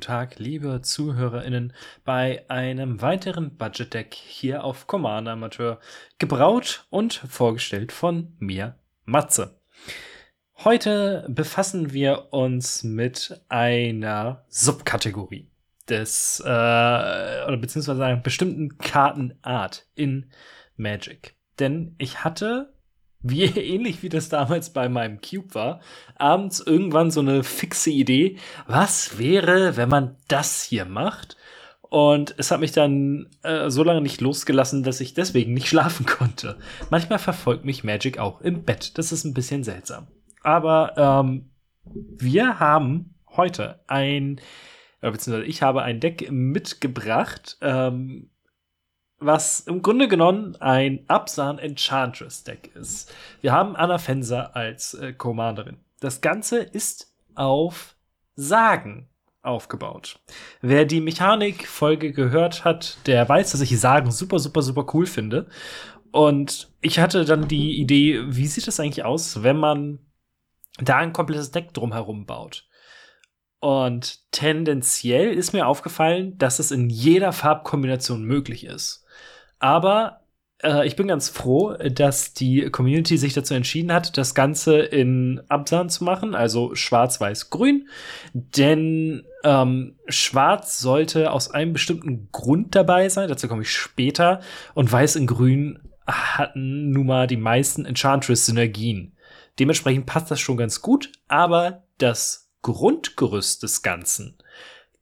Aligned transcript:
Guten 0.00 0.12
Tag, 0.12 0.38
liebe 0.38 0.80
ZuhörerInnen, 0.80 1.74
bei 2.06 2.46
einem 2.48 3.02
weiteren 3.02 3.58
Budget 3.58 3.92
Deck 3.92 4.14
hier 4.14 4.64
auf 4.64 4.86
Commander 4.86 5.32
Amateur, 5.32 5.78
gebraut 6.18 6.86
und 6.88 7.12
vorgestellt 7.12 7.92
von 7.92 8.34
mir, 8.38 8.76
Matze. 9.04 9.60
Heute 10.64 11.26
befassen 11.28 11.92
wir 11.92 12.32
uns 12.32 12.82
mit 12.82 13.42
einer 13.50 14.46
Subkategorie 14.48 15.50
des, 15.86 16.40
äh, 16.40 16.48
oder 16.48 17.58
beziehungsweise 17.60 18.02
einer 18.02 18.16
bestimmten 18.16 18.78
Kartenart 18.78 19.86
in 19.94 20.30
Magic. 20.76 21.34
Denn 21.58 21.94
ich 21.98 22.24
hatte 22.24 22.72
wie 23.22 23.44
ähnlich 23.44 24.02
wie 24.02 24.08
das 24.08 24.28
damals 24.28 24.70
bei 24.70 24.88
meinem 24.88 25.20
Cube 25.20 25.54
war, 25.54 25.80
abends 26.16 26.60
irgendwann 26.60 27.10
so 27.10 27.20
eine 27.20 27.42
fixe 27.42 27.90
Idee, 27.90 28.36
was 28.66 29.18
wäre, 29.18 29.76
wenn 29.76 29.88
man 29.88 30.16
das 30.28 30.62
hier 30.62 30.84
macht? 30.84 31.36
Und 31.82 32.36
es 32.38 32.52
hat 32.52 32.60
mich 32.60 32.70
dann 32.70 33.26
äh, 33.42 33.68
so 33.68 33.82
lange 33.82 34.00
nicht 34.00 34.20
losgelassen, 34.20 34.84
dass 34.84 35.00
ich 35.00 35.12
deswegen 35.12 35.52
nicht 35.54 35.68
schlafen 35.68 36.06
konnte. 36.06 36.56
Manchmal 36.88 37.18
verfolgt 37.18 37.64
mich 37.64 37.84
Magic 37.84 38.18
auch 38.18 38.40
im 38.40 38.64
Bett. 38.64 38.96
Das 38.96 39.12
ist 39.12 39.24
ein 39.24 39.34
bisschen 39.34 39.64
seltsam. 39.64 40.06
Aber 40.42 40.94
ähm, 40.96 41.50
wir 41.84 42.60
haben 42.60 43.14
heute 43.36 43.80
ein, 43.88 44.40
beziehungsweise 45.00 45.46
ich 45.46 45.62
habe 45.62 45.82
ein 45.82 46.00
Deck 46.00 46.30
mitgebracht, 46.30 47.58
ähm, 47.60 48.30
was 49.20 49.60
im 49.60 49.82
Grunde 49.82 50.08
genommen 50.08 50.56
ein 50.56 51.04
Absan 51.06 51.58
Enchantress 51.58 52.42
Deck 52.42 52.70
ist. 52.74 53.12
Wir 53.42 53.52
haben 53.52 53.76
Anna 53.76 53.98
Fenser 53.98 54.56
als 54.56 54.94
äh, 54.94 55.12
Commanderin. 55.12 55.76
Das 56.00 56.22
Ganze 56.22 56.60
ist 56.60 57.14
auf 57.34 57.94
Sagen 58.34 59.08
aufgebaut. 59.42 60.18
Wer 60.60 60.84
die 60.86 61.00
Mechanik-Folge 61.00 62.12
gehört 62.12 62.64
hat, 62.64 62.98
der 63.06 63.28
weiß, 63.28 63.52
dass 63.52 63.60
ich 63.60 63.78
Sagen 63.78 64.10
super, 64.10 64.38
super, 64.38 64.62
super 64.62 64.86
cool 64.94 65.06
finde. 65.06 65.48
Und 66.10 66.72
ich 66.80 66.98
hatte 66.98 67.24
dann 67.24 67.48
die 67.48 67.80
Idee, 67.80 68.22
wie 68.26 68.46
sieht 68.46 68.66
es 68.66 68.80
eigentlich 68.80 69.04
aus, 69.04 69.42
wenn 69.42 69.56
man 69.56 70.00
da 70.78 70.96
ein 70.96 71.12
komplettes 71.12 71.50
Deck 71.50 71.72
drumherum 71.74 72.26
baut? 72.26 72.66
Und 73.60 74.20
tendenziell 74.32 75.32
ist 75.34 75.52
mir 75.52 75.66
aufgefallen, 75.66 76.38
dass 76.38 76.58
es 76.58 76.70
in 76.70 76.88
jeder 76.88 77.32
Farbkombination 77.32 78.24
möglich 78.24 78.64
ist. 78.64 78.99
Aber 79.60 80.20
äh, 80.62 80.86
ich 80.86 80.96
bin 80.96 81.08
ganz 81.08 81.28
froh, 81.28 81.74
dass 81.74 82.34
die 82.34 82.70
Community 82.70 83.16
sich 83.16 83.34
dazu 83.34 83.54
entschieden 83.54 83.92
hat, 83.92 84.16
das 84.18 84.34
Ganze 84.34 84.78
in 84.78 85.40
Absan 85.48 85.88
zu 85.88 86.04
machen, 86.04 86.34
also 86.34 86.74
schwarz, 86.74 87.20
weiß, 87.20 87.50
grün. 87.50 87.88
Denn 88.32 89.24
ähm, 89.44 89.96
schwarz 90.08 90.80
sollte 90.80 91.30
aus 91.30 91.50
einem 91.50 91.72
bestimmten 91.72 92.28
Grund 92.32 92.74
dabei 92.74 93.08
sein, 93.08 93.28
dazu 93.28 93.48
komme 93.48 93.62
ich 93.62 93.72
später. 93.72 94.40
Und 94.74 94.90
weiß 94.90 95.16
und 95.16 95.26
grün 95.26 95.78
hatten 96.06 96.90
nun 96.90 97.06
mal 97.06 97.26
die 97.26 97.36
meisten 97.36 97.84
Enchantress-Synergien. 97.84 99.16
Dementsprechend 99.58 100.06
passt 100.06 100.30
das 100.30 100.40
schon 100.40 100.56
ganz 100.56 100.80
gut, 100.82 101.12
aber 101.28 101.84
das 101.98 102.50
Grundgerüst 102.62 103.62
des 103.62 103.82
Ganzen 103.82 104.36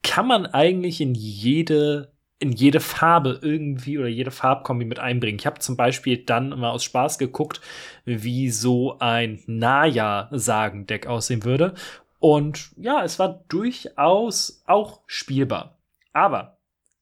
kann 0.03 0.27
man 0.27 0.47
eigentlich 0.47 1.01
in 1.01 1.15
jede 1.15 2.13
in 2.41 2.53
jede 2.53 2.81
Farbe 2.81 3.41
irgendwie 3.43 3.99
oder 3.99 4.09
jede 4.09 4.31
Farbkombi 4.31 4.84
mit 4.84 4.99
einbringen. 4.99 5.38
Ich 5.38 5.47
habe 5.47 5.59
zum 5.59 5.76
Beispiel 5.76 6.19
dann 6.19 6.50
mal 6.50 6.71
aus 6.71 6.84
Spaß 6.84 7.19
geguckt, 7.19 7.60
wie 8.04 8.50
so 8.50 8.99
ein 9.00 9.43
Naya-Sagen-Deck 9.47 11.06
aussehen 11.06 11.44
würde. 11.44 11.75
Und 12.21 12.71
ja, 12.76 13.03
es 13.03 13.19
war 13.19 13.44
durchaus 13.49 14.62
auch 14.66 15.00
spielbar. 15.06 15.78
Aber 16.12 16.59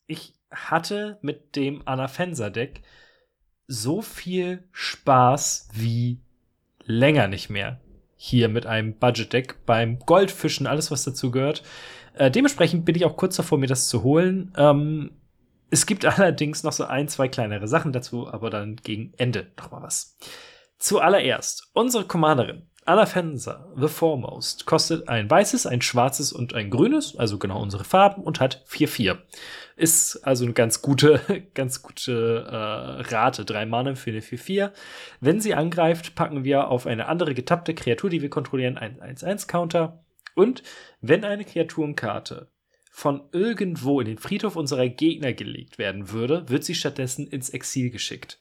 ich 0.06 0.34
hatte 0.50 1.19
mit 1.20 1.56
dem 1.56 1.82
Anafensa-Deck 1.86 2.82
so 3.66 4.00
viel 4.00 4.64
Spaß 4.72 5.68
wie 5.72 6.20
länger 6.84 7.28
nicht 7.28 7.50
mehr. 7.50 7.80
Hier 8.16 8.48
mit 8.48 8.64
einem 8.64 8.94
Budget-Deck 8.94 9.66
beim 9.66 9.98
Goldfischen, 9.98 10.66
alles 10.66 10.91
was 10.91 11.04
dazu 11.04 11.30
gehört. 11.30 11.62
Äh, 12.14 12.30
dementsprechend 12.30 12.86
bin 12.86 12.94
ich 12.94 13.04
auch 13.04 13.16
kurz 13.16 13.36
davor, 13.36 13.58
mir 13.58 13.66
das 13.66 13.88
zu 13.88 14.03
holen. 14.03 14.53
Ähm, 14.56 15.10
es 15.71 15.87
gibt 15.87 16.04
allerdings 16.19 16.62
noch 16.62 16.72
so 16.72 16.84
ein, 16.84 17.09
zwei 17.09 17.28
kleinere 17.28 17.69
Sachen 17.69 17.93
dazu, 17.93 18.28
aber 18.28 18.50
dann 18.50 18.77
gegen 18.77 19.12
Ende 19.16 19.53
noch 19.56 19.71
mal 19.71 19.82
was. 19.82 20.16
Zuallererst, 20.78 21.71
unsere 21.72 22.04
Commanderin, 22.04 22.69
Anna 22.84 23.06
Fenser, 23.06 23.72
The 23.77 23.88
Foremost, 23.88 24.65
kostet 24.65 25.09
ein 25.09 25.28
weißes, 25.28 25.66
ein 25.66 25.82
schwarzes 25.82 26.32
und 26.32 26.54
ein 26.54 26.71
grünes, 26.71 27.16
also 27.16 27.37
genau 27.37 27.60
unsere 27.60 27.82
Farben, 27.82 28.22
und 28.22 28.38
hat 28.38 28.65
4-4. 28.69 29.19
Ist 29.75 30.25
also 30.25 30.44
eine 30.44 30.54
ganz 30.54 30.82
gute, 30.82 31.21
ganz 31.54 31.83
gute 31.83 32.47
äh, 32.48 33.12
Rate. 33.12 33.44
Drei 33.44 33.66
Mana 33.66 33.97
für 33.97 34.10
eine 34.10 34.21
4-4. 34.21 34.71
Wenn 35.21 35.41
sie 35.41 35.54
angreift, 35.54 36.15
packen 36.15 36.44
wir 36.44 36.69
auf 36.69 36.87
eine 36.87 37.09
andere 37.09 37.34
getappte 37.34 37.75
Kreatur, 37.75 38.09
die 38.09 38.22
wir 38.22 38.31
kontrollieren, 38.31 38.78
einen 38.78 39.00
1-1-Counter. 39.00 40.04
Und 40.37 40.62
wenn 41.00 41.25
eine 41.25 41.44
Kreaturenkarte 41.44 42.50
von 42.97 43.29
irgendwo 43.31 44.01
in 44.01 44.07
den 44.07 44.17
Friedhof 44.17 44.57
unserer 44.57 44.89
Gegner 44.89 45.34
gelegt 45.34 45.77
werden 45.77 46.12
würde, 46.12 46.49
wird 46.49 46.65
sie 46.65 46.75
stattdessen 46.75 47.27
ins 47.27 47.51
Exil 47.51 47.91
geschickt. 47.91 48.39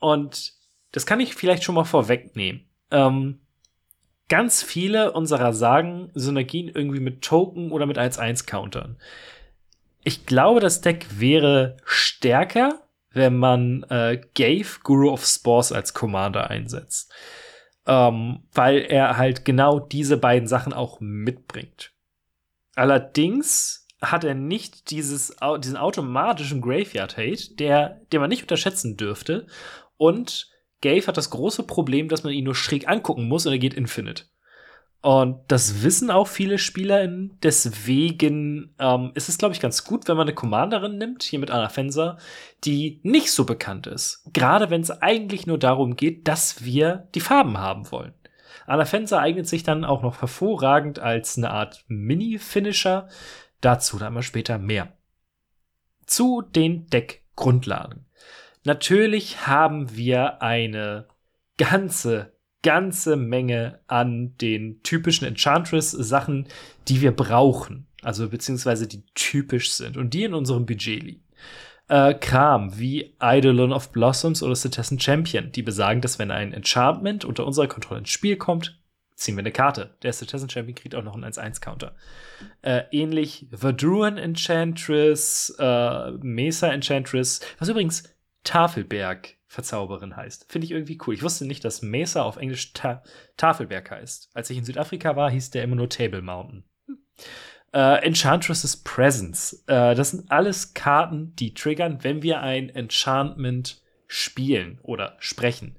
Und 0.00 0.54
das 0.90 1.06
kann 1.06 1.20
ich 1.20 1.36
vielleicht 1.36 1.62
schon 1.62 1.76
mal 1.76 1.84
vorwegnehmen. 1.84 2.68
Ähm, 2.90 3.38
ganz 4.28 4.64
viele 4.64 5.12
unserer 5.12 5.52
Sagen 5.52 6.10
Synergien 6.12 6.70
irgendwie 6.74 6.98
mit 6.98 7.22
Token 7.22 7.70
oder 7.70 7.86
mit 7.86 7.98
1-1-Countern. 7.98 8.98
Ich 10.02 10.26
glaube, 10.26 10.58
das 10.58 10.80
Deck 10.80 11.06
wäre 11.20 11.76
stärker, 11.84 12.82
wenn 13.12 13.36
man 13.36 13.84
äh, 13.84 14.20
Gave, 14.34 14.80
Guru 14.82 15.12
of 15.12 15.24
Spores, 15.24 15.70
als 15.70 15.94
Commander 15.94 16.50
einsetzt. 16.50 17.12
Ähm, 17.86 18.42
weil 18.52 18.78
er 18.78 19.18
halt 19.18 19.44
genau 19.44 19.78
diese 19.78 20.16
beiden 20.16 20.48
Sachen 20.48 20.72
auch 20.72 20.98
mitbringt. 20.98 21.92
Allerdings 22.74 23.86
hat 24.00 24.24
er 24.24 24.34
nicht 24.34 24.90
dieses, 24.90 25.36
diesen 25.60 25.76
automatischen 25.76 26.60
Graveyard-Hate, 26.60 27.54
der, 27.54 28.00
den 28.12 28.20
man 28.20 28.28
nicht 28.28 28.42
unterschätzen 28.42 28.96
dürfte. 28.96 29.46
Und 29.96 30.50
Gave 30.80 31.06
hat 31.06 31.16
das 31.16 31.30
große 31.30 31.62
Problem, 31.62 32.08
dass 32.08 32.24
man 32.24 32.32
ihn 32.32 32.44
nur 32.44 32.56
schräg 32.56 32.88
angucken 32.88 33.28
muss 33.28 33.46
und 33.46 33.52
er 33.52 33.58
geht 33.58 33.74
Infinite. 33.74 34.24
Und 35.02 35.40
das 35.48 35.82
wissen 35.82 36.12
auch 36.12 36.28
viele 36.28 36.58
SpielerInnen. 36.58 37.36
Deswegen 37.42 38.74
ähm, 38.78 39.10
ist 39.14 39.28
es, 39.28 39.36
glaube 39.36 39.52
ich, 39.52 39.60
ganz 39.60 39.84
gut, 39.84 40.06
wenn 40.06 40.16
man 40.16 40.28
eine 40.28 40.34
Commanderin 40.34 40.96
nimmt, 40.96 41.24
hier 41.24 41.40
mit 41.40 41.50
Anna 41.50 41.68
Fenser, 41.68 42.18
die 42.64 43.00
nicht 43.02 43.32
so 43.32 43.44
bekannt 43.44 43.88
ist. 43.88 44.24
Gerade 44.32 44.70
wenn 44.70 44.80
es 44.80 44.92
eigentlich 44.92 45.46
nur 45.46 45.58
darum 45.58 45.96
geht, 45.96 46.28
dass 46.28 46.64
wir 46.64 47.08
die 47.16 47.20
Farben 47.20 47.58
haben 47.58 47.90
wollen. 47.90 48.14
Anna 48.66 48.84
Fenster 48.84 49.20
eignet 49.20 49.48
sich 49.48 49.62
dann 49.62 49.84
auch 49.84 50.02
noch 50.02 50.20
hervorragend 50.20 50.98
als 50.98 51.36
eine 51.36 51.50
Art 51.50 51.84
Mini-Finisher. 51.88 53.08
Dazu 53.60 53.98
dann 53.98 54.14
mal 54.14 54.22
später 54.22 54.58
mehr. 54.58 54.96
Zu 56.06 56.42
den 56.42 56.86
Deckgrundlagen. 56.86 58.06
Natürlich 58.64 59.46
haben 59.46 59.96
wir 59.96 60.42
eine 60.42 61.08
ganze, 61.58 62.36
ganze 62.62 63.16
Menge 63.16 63.80
an 63.86 64.36
den 64.38 64.82
typischen 64.82 65.26
Enchantress-Sachen, 65.26 66.48
die 66.88 67.00
wir 67.00 67.12
brauchen. 67.12 67.86
Also 68.02 68.28
beziehungsweise 68.28 68.86
die 68.86 69.04
typisch 69.14 69.72
sind 69.72 69.96
und 69.96 70.14
die 70.14 70.24
in 70.24 70.34
unserem 70.34 70.66
Budget 70.66 71.02
liegen 71.02 71.24
äh, 71.88 72.14
Kram 72.14 72.78
wie 72.78 73.14
Eidolon 73.18 73.72
of 73.72 73.90
Blossoms 73.90 74.42
oder 74.42 74.54
Citizen 74.54 74.98
Champion, 74.98 75.52
die 75.52 75.62
besagen, 75.62 76.00
dass 76.00 76.18
wenn 76.18 76.30
ein 76.30 76.52
Enchantment 76.52 77.24
unter 77.24 77.46
unserer 77.46 77.68
Kontrolle 77.68 78.00
ins 78.00 78.10
Spiel 78.10 78.36
kommt, 78.36 78.80
ziehen 79.14 79.36
wir 79.36 79.40
eine 79.40 79.52
Karte. 79.52 79.96
Der 80.02 80.12
Citizen 80.12 80.48
Champion 80.48 80.74
kriegt 80.74 80.94
auch 80.94 81.02
noch 81.02 81.14
einen 81.14 81.24
1-1-Counter. 81.24 81.94
Äh, 82.62 82.82
ähnlich 82.90 83.46
Verdruan 83.52 84.18
Enchantress, 84.18 85.54
äh, 85.58 86.10
Mesa 86.20 86.68
Enchantress, 86.68 87.40
was 87.58 87.68
übrigens 87.68 88.04
Tafelberg 88.44 89.36
Verzauberin 89.46 90.16
heißt. 90.16 90.50
Finde 90.50 90.64
ich 90.64 90.70
irgendwie 90.70 90.98
cool. 91.06 91.14
Ich 91.14 91.22
wusste 91.22 91.46
nicht, 91.46 91.62
dass 91.64 91.82
Mesa 91.82 92.22
auf 92.22 92.38
Englisch 92.38 92.72
Ta 92.72 93.02
Tafelberg 93.36 93.90
heißt. 93.90 94.30
Als 94.32 94.48
ich 94.48 94.56
in 94.56 94.64
Südafrika 94.64 95.14
war, 95.14 95.30
hieß 95.30 95.50
der 95.50 95.62
immer 95.62 95.76
nur 95.76 95.90
Table 95.90 96.22
Mountain. 96.22 96.64
Hm. 96.86 96.98
Äh, 97.72 98.04
Enchantress's 98.04 98.76
Presence. 98.76 99.64
Äh, 99.66 99.94
das 99.94 100.10
sind 100.10 100.30
alles 100.30 100.74
Karten, 100.74 101.34
die 101.36 101.54
triggern, 101.54 101.98
wenn 102.02 102.22
wir 102.22 102.40
ein 102.40 102.68
Enchantment 102.68 103.80
spielen 104.06 104.78
oder 104.82 105.16
sprechen. 105.18 105.76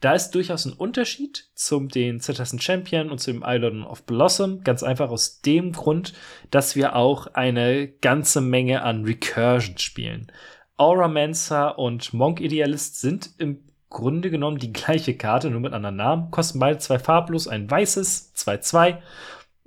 Da 0.00 0.12
ist 0.12 0.32
durchaus 0.32 0.66
ein 0.66 0.74
Unterschied 0.74 1.48
zum 1.54 1.88
den 1.88 2.20
Citizen 2.20 2.60
Champion 2.60 3.10
und 3.10 3.18
zum 3.18 3.42
Island 3.46 3.86
of 3.86 4.04
Blossom. 4.04 4.62
Ganz 4.62 4.82
einfach 4.82 5.10
aus 5.10 5.40
dem 5.40 5.72
Grund, 5.72 6.12
dass 6.50 6.76
wir 6.76 6.96
auch 6.96 7.28
eine 7.28 7.88
ganze 7.88 8.40
Menge 8.42 8.82
an 8.82 9.04
Recursion 9.04 9.78
spielen. 9.78 10.30
Auramancer 10.76 11.78
und 11.78 12.12
Monk 12.12 12.40
Idealist 12.40 13.00
sind 13.00 13.30
im 13.38 13.64
Grunde 13.88 14.30
genommen 14.30 14.58
die 14.58 14.72
gleiche 14.72 15.16
Karte, 15.16 15.48
nur 15.48 15.60
mit 15.60 15.72
anderen 15.72 15.96
Namen. 15.96 16.30
Kosten 16.30 16.58
beide 16.58 16.78
zwei 16.78 16.98
farblos, 16.98 17.48
ein 17.48 17.70
weißes, 17.70 18.34
2-2. 18.36 18.98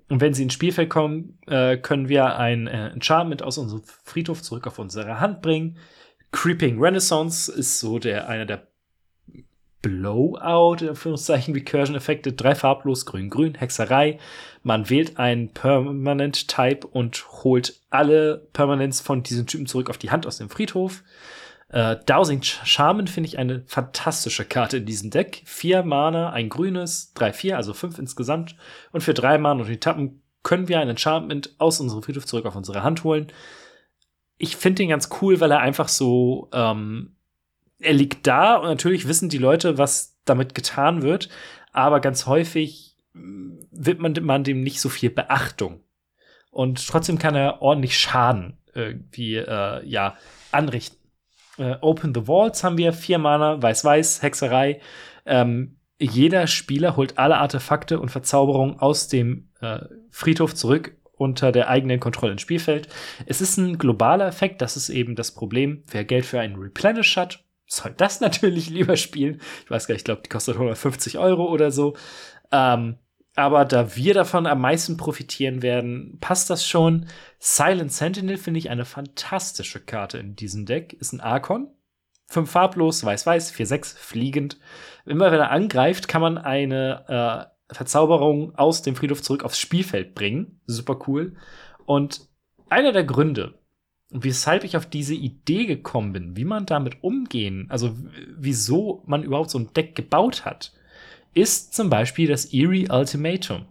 Und 0.10 0.22
wenn 0.22 0.34
sie 0.34 0.44
ins 0.44 0.54
Spielfeld 0.54 0.90
kommen, 0.90 1.38
äh, 1.48 1.78
können 1.78 2.10
wir 2.10 2.38
ein 2.38 2.68
äh, 2.68 2.90
Enchantment 2.90 3.44
aus 3.44 3.58
unserem 3.58 3.84
Friedhof 4.04 4.42
zurück 4.42 4.66
auf 4.68 4.80
unsere 4.80 5.20
Hand 5.20 5.42
bringen. 5.42 5.78
Creeping 6.32 6.80
Renaissance 6.80 7.52
ist 7.52 7.80
so 7.80 8.00
der 8.00 8.28
einer 8.28 8.46
der 8.46 8.68
Blowout, 9.82 10.78
in 10.82 10.90
Anführungszeichen, 10.90 11.54
Recursion-Effekte, 11.54 12.34
drei 12.34 12.54
farblos, 12.54 13.06
grün-grün, 13.06 13.56
Hexerei. 13.56 14.20
Man 14.62 14.90
wählt 14.90 15.18
einen 15.18 15.54
Permanent-Type 15.54 16.86
und 16.86 17.26
holt 17.44 17.80
alle 17.90 18.50
Permanents 18.52 19.00
von 19.00 19.24
diesem 19.24 19.48
Typen 19.48 19.68
zurück 19.68 19.90
auf 19.90 19.98
die 19.98 20.12
Hand 20.12 20.28
aus 20.28 20.38
dem 20.38 20.50
Friedhof. 20.50 21.04
Äh, 21.70 21.98
Dowsing 22.06 22.42
Charmen 22.42 23.08
finde 23.08 23.28
ich 23.28 23.38
eine 23.38 23.64
fantastische 23.68 24.46
Karte 24.46 24.78
in 24.78 24.86
diesem 24.86 25.12
Deck. 25.12 25.42
Vier 25.46 25.84
Mana, 25.84 26.32
ein 26.32 26.50
grünes, 26.50 27.14
drei, 27.14 27.32
vier, 27.34 27.58
also 27.58 27.74
fünf 27.74 27.98
insgesamt. 28.00 28.56
Und 28.92 29.02
für 29.02 29.14
drei 29.14 29.38
Mana 29.38 29.62
und 29.62 29.70
die 29.70 29.80
Tappen 29.80 30.22
können 30.44 30.68
wir 30.68 30.80
ein 30.80 30.90
Enchantment 30.90 31.56
aus 31.58 31.80
unserem 31.80 32.02
Friedhof 32.02 32.26
zurück 32.26 32.46
auf 32.46 32.56
unsere 32.56 32.84
Hand 32.84 33.04
holen. 33.04 33.28
Ich 34.38 34.56
finde 34.56 34.84
den 34.84 34.90
ganz 34.90 35.10
cool, 35.22 35.40
weil 35.40 35.52
er 35.52 35.60
einfach 35.60 35.90
so 35.90 36.50
ähm, 36.54 37.16
er 37.80 37.94
liegt 37.94 38.28
da 38.28 38.56
und 38.56 38.68
natürlich 38.68 39.08
wissen 39.08 39.30
die 39.30 39.38
Leute, 39.38 39.78
was 39.78 40.18
damit 40.26 40.54
getan 40.54 41.02
wird, 41.02 41.30
aber 41.72 42.00
ganz 42.00 42.26
häufig 42.26 42.96
mm, 43.14 43.60
widmet 43.72 44.22
man 44.22 44.44
dem 44.44 44.62
nicht 44.62 44.82
so 44.82 44.90
viel 44.90 45.10
Beachtung. 45.10 45.82
Und 46.52 46.86
trotzdem 46.88 47.20
kann 47.20 47.36
er 47.36 47.62
ordentlich 47.62 47.98
Schaden 47.98 48.58
irgendwie 48.74 49.36
äh, 49.36 49.86
ja 49.86 50.18
anrichten. 50.52 50.99
Äh, 51.60 51.76
Open 51.82 52.14
the 52.16 52.26
Vaults 52.26 52.64
haben 52.64 52.78
wir 52.78 52.94
vier 52.94 53.20
Mana, 53.20 53.62
Weiß-Weiß, 53.62 54.22
Hexerei. 54.22 54.80
Ähm, 55.26 55.78
jeder 56.00 56.48
Spieler 56.48 56.96
holt 56.96 57.18
alle 57.18 57.38
Artefakte 57.38 58.00
und 58.00 58.10
Verzauberungen 58.10 58.80
aus 58.80 59.10
dem 59.10 59.50
äh, 59.60 59.80
Friedhof 60.10 60.56
zurück 60.56 60.96
unter 61.18 61.52
der 61.52 61.68
eigenen 61.68 62.00
Kontrolle 62.00 62.32
ins 62.32 62.42
Spielfeld. 62.42 62.88
Es 63.26 63.42
ist 63.42 63.58
ein 63.58 63.78
globaler 63.78 64.26
Effekt, 64.26 64.62
das 64.62 64.78
ist 64.78 64.88
eben 64.90 65.16
das 65.16 65.34
Problem. 65.34 65.84
Wer 65.92 66.06
Geld 66.06 66.26
für 66.26 66.40
einen 66.40 66.56
Replenish 66.56 67.18
hat, 67.18 67.44
soll 67.68 67.94
das 67.98 68.22
natürlich 68.22 68.70
lieber 68.70 68.96
spielen. 68.96 69.42
Ich 69.66 69.70
weiß 69.70 69.88
gar 69.88 69.94
nicht, 69.94 70.02
ich 70.02 70.06
glaube, 70.06 70.22
die 70.24 70.30
kostet 70.30 70.56
150 70.56 71.18
Euro 71.18 71.52
oder 71.52 71.72
so. 71.72 71.96
Ähm, 72.52 72.98
aber 73.40 73.64
da 73.64 73.96
wir 73.96 74.14
davon 74.14 74.46
am 74.48 74.60
meisten 74.60 74.98
profitieren 74.98 75.62
werden, 75.62 76.18
passt 76.20 76.50
das 76.50 76.68
schon. 76.68 77.06
Silent 77.40 77.94
Sentinel 77.94 78.36
finde 78.36 78.58
ich 78.58 78.70
eine 78.70 78.84
fantastische 78.84 79.80
Karte 79.80 80.18
in 80.18 80.36
diesem 80.36 80.66
Deck. 80.66 80.92
Ist 80.92 81.14
ein 81.14 81.22
Archon. 81.22 81.70
Fünf 82.28 82.52
farblos, 82.52 83.02
weiß-weiß, 83.06 83.54
4-6, 83.54 83.96
fliegend. 83.98 84.60
Immer 85.06 85.32
wenn 85.32 85.40
er 85.40 85.52
angreift, 85.52 86.10
kann 86.10 86.22
man 86.22 86.38
eine 86.38 87.50
äh, 87.70 87.74
Verzauberung 87.74 88.56
aus 88.56 88.82
dem 88.82 88.98
Friedhof 88.98 89.22
zurück 89.22 89.46
aufs 89.46 89.58
Spielfeld 89.58 90.16
bringen. 90.16 90.60
Super 90.66 91.00
cool. 91.08 91.38
Und 91.86 92.28
einer 92.68 92.92
der 92.92 93.06
Gründe, 93.06 93.58
weshalb 94.10 94.66
ich 94.66 94.76
auf 94.76 94.86
diese 94.86 95.16
Idee 95.16 95.66
gekommen 95.66 96.12
bin, 96.12 96.36
wie 96.36 96.46
man 96.46 96.66
damit 96.66 97.06
umgehen, 97.06 97.68
also 97.70 97.96
wieso 98.38 99.02
man 99.08 99.24
überhaupt 99.24 99.50
so 99.50 99.60
ein 99.60 99.72
Deck 99.72 99.96
gebaut 99.96 100.44
hat, 100.44 100.74
ist 101.34 101.74
zum 101.74 101.90
Beispiel 101.90 102.28
das 102.28 102.46
Eerie 102.46 102.90
Ultimatum. 102.90 103.66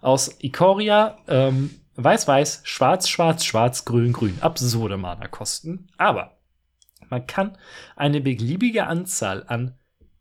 Aus 0.00 0.36
Ikoria, 0.40 1.18
ähm, 1.28 1.70
weiß-weiß, 1.96 2.62
schwarz, 2.64 3.08
schwarz, 3.08 3.44
schwarz, 3.44 3.84
grün, 3.84 4.12
grün. 4.12 4.38
Absurde 4.40 4.96
Mana-Kosten. 4.96 5.88
Aber 5.96 6.36
man 7.08 7.26
kann 7.26 7.56
eine 7.96 8.20
beliebige 8.20 8.86
Anzahl 8.86 9.44
an 9.46 9.78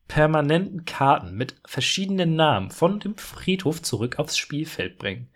permanenten 0.08 0.86
Karten 0.86 1.36
mit 1.36 1.56
verschiedenen 1.66 2.36
Namen 2.36 2.70
von 2.70 3.00
dem 3.00 3.18
Friedhof 3.18 3.82
zurück 3.82 4.20
aufs 4.20 4.38
Spielfeld 4.38 5.00
bringen. 5.00 5.30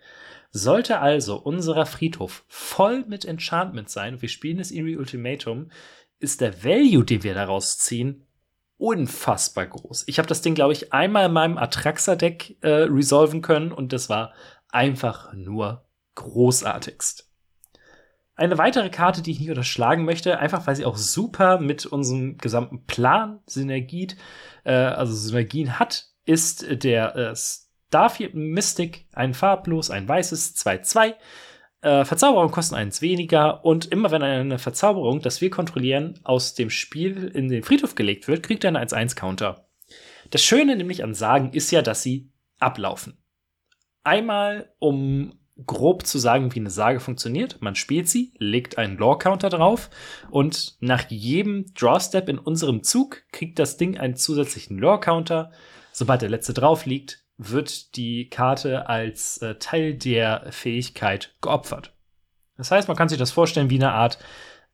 Sollte 0.50 1.00
also 1.00 1.36
unser 1.36 1.84
Friedhof 1.84 2.44
voll 2.46 3.04
mit 3.06 3.24
Enchantment 3.24 3.90
sein, 3.90 4.22
wir 4.22 4.28
spielen 4.28 4.58
das 4.58 4.70
Eerie 4.70 4.96
Ultimatum, 4.96 5.70
ist 6.20 6.40
der 6.40 6.64
Value, 6.64 7.04
den 7.04 7.22
wir 7.22 7.34
daraus 7.34 7.78
ziehen, 7.78 8.27
unfassbar 8.78 9.66
groß. 9.66 10.04
Ich 10.06 10.18
habe 10.18 10.28
das 10.28 10.40
Ding, 10.40 10.54
glaube 10.54 10.72
ich, 10.72 10.92
einmal 10.92 11.26
in 11.26 11.32
meinem 11.32 11.58
Atraxa-Deck 11.58 12.58
äh, 12.62 12.68
resolven 12.84 13.42
können 13.42 13.72
und 13.72 13.92
das 13.92 14.08
war 14.08 14.32
einfach 14.70 15.32
nur 15.34 15.84
großartigst. 16.14 17.28
Eine 18.36 18.56
weitere 18.56 18.88
Karte, 18.88 19.20
die 19.20 19.32
ich 19.32 19.40
nicht 19.40 19.50
unterschlagen 19.50 20.04
möchte, 20.04 20.38
einfach 20.38 20.66
weil 20.66 20.76
sie 20.76 20.84
auch 20.84 20.96
super 20.96 21.58
mit 21.58 21.86
unserem 21.86 22.38
gesamten 22.38 22.86
Plan 22.86 23.40
Synergiet, 23.46 24.16
äh, 24.62 24.72
also 24.72 25.12
Synergien 25.12 25.80
hat, 25.80 26.06
ist 26.24 26.84
der 26.84 27.16
äh, 27.16 27.34
Starfield 27.34 28.34
Mystic, 28.34 29.08
ein 29.12 29.34
farblos, 29.34 29.90
ein 29.90 30.08
weißes, 30.08 30.54
2-2. 30.56 31.14
Äh, 31.80 32.04
Verzauberungen 32.04 32.50
kosten 32.50 32.74
eins 32.74 33.02
weniger 33.02 33.64
und 33.64 33.86
immer 33.86 34.10
wenn 34.10 34.22
eine 34.22 34.58
Verzauberung, 34.58 35.20
das 35.20 35.40
wir 35.40 35.50
kontrollieren, 35.50 36.18
aus 36.24 36.54
dem 36.54 36.70
Spiel 36.70 37.30
in 37.34 37.48
den 37.48 37.62
Friedhof 37.62 37.94
gelegt 37.94 38.26
wird, 38.26 38.42
kriegt 38.42 38.64
er 38.64 38.68
einen 38.68 38.88
1-1-Counter. 38.88 39.68
Das 40.30 40.42
Schöne 40.42 40.76
nämlich 40.76 41.04
an 41.04 41.14
Sagen 41.14 41.52
ist 41.52 41.70
ja, 41.70 41.82
dass 41.82 42.02
sie 42.02 42.30
ablaufen. 42.58 43.16
Einmal, 44.02 44.72
um 44.78 45.38
grob 45.66 46.06
zu 46.06 46.18
sagen, 46.18 46.54
wie 46.54 46.60
eine 46.60 46.70
Sage 46.70 47.00
funktioniert. 47.00 47.60
Man 47.60 47.74
spielt 47.74 48.08
sie, 48.08 48.32
legt 48.38 48.78
einen 48.78 48.96
Lore-Counter 48.96 49.48
drauf 49.48 49.90
und 50.30 50.76
nach 50.80 51.10
jedem 51.10 51.66
Draw-Step 51.74 52.28
in 52.28 52.38
unserem 52.38 52.82
Zug 52.82 53.24
kriegt 53.32 53.58
das 53.58 53.76
Ding 53.76 53.98
einen 53.98 54.16
zusätzlichen 54.16 54.78
Lore-Counter. 54.78 55.50
Sobald 55.92 56.22
der 56.22 56.30
letzte 56.30 56.54
drauf 56.54 56.86
liegt, 56.86 57.24
wird 57.38 57.96
die 57.96 58.28
Karte 58.28 58.88
als 58.88 59.38
äh, 59.38 59.54
Teil 59.54 59.94
der 59.94 60.46
Fähigkeit 60.50 61.34
geopfert. 61.40 61.92
Das 62.56 62.72
heißt, 62.72 62.88
man 62.88 62.96
kann 62.96 63.08
sich 63.08 63.18
das 63.18 63.30
vorstellen 63.30 63.70
wie 63.70 63.76
eine 63.76 63.92
Art, 63.92 64.18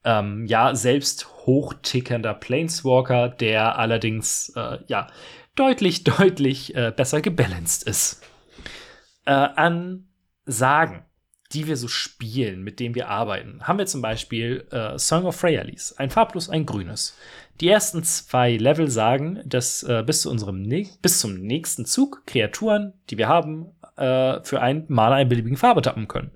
ähm, 0.05 0.46
ja, 0.46 0.75
selbst 0.75 1.28
hochtickernder 1.46 2.35
Planeswalker, 2.35 3.28
der 3.28 3.78
allerdings, 3.78 4.50
äh, 4.56 4.78
ja, 4.87 5.06
deutlich, 5.54 6.04
deutlich 6.04 6.75
äh, 6.75 6.92
besser 6.94 7.21
gebalanced 7.21 7.85
ist. 7.85 8.23
Äh, 9.26 9.33
an 9.33 10.09
Sagen, 10.47 11.06
die 11.52 11.66
wir 11.66 11.76
so 11.76 11.88
spielen, 11.88 12.62
mit 12.62 12.80
denen 12.80 12.94
wir 12.94 13.09
arbeiten, 13.09 13.62
haben 13.62 13.78
wir 13.78 13.87
zum 13.87 14.02
Beispiel 14.02 14.66
äh, 14.71 14.99
Song 14.99 15.25
of 15.25 15.37
Freyalise, 15.37 15.99
ein 15.99 16.11
farblos, 16.11 16.50
ein 16.50 16.66
grünes. 16.66 17.16
Die 17.61 17.68
ersten 17.68 18.02
zwei 18.02 18.56
Level 18.56 18.90
sagen, 18.90 19.40
dass 19.44 19.84
äh, 19.84 20.02
bis, 20.04 20.23
zu 20.23 20.30
unserem 20.30 20.68
bis 21.02 21.20
zum 21.20 21.34
nächsten 21.34 21.87
Zug 21.87 22.23
Kreaturen, 22.26 22.94
die 23.11 23.18
wir 23.18 23.28
haben, 23.28 23.66
äh, 23.96 24.42
für 24.42 24.61
ein 24.61 24.84
Mana 24.88 25.20
in 25.20 25.28
beliebigen 25.28 25.56
Farbe 25.56 25.82
tappen 25.82 26.08
können. 26.08 26.32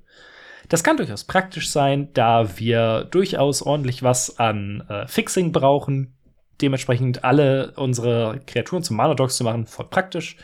Das 0.68 0.84
kann 0.84 0.96
durchaus 0.96 1.24
praktisch 1.24 1.70
sein, 1.70 2.10
da 2.12 2.58
wir 2.58 3.04
durchaus 3.10 3.62
ordentlich 3.62 4.02
was 4.02 4.38
an 4.38 4.84
äh, 4.88 5.08
Fixing 5.08 5.50
brauchen. 5.50 6.14
Dementsprechend 6.60 7.24
alle 7.24 7.72
unsere 7.76 8.40
Kreaturen 8.46 8.82
zum 8.82 8.96
Mana-Dogs 8.96 9.36
zu 9.36 9.44
machen, 9.44 9.66
voll 9.66 9.86
praktisch. 9.88 10.36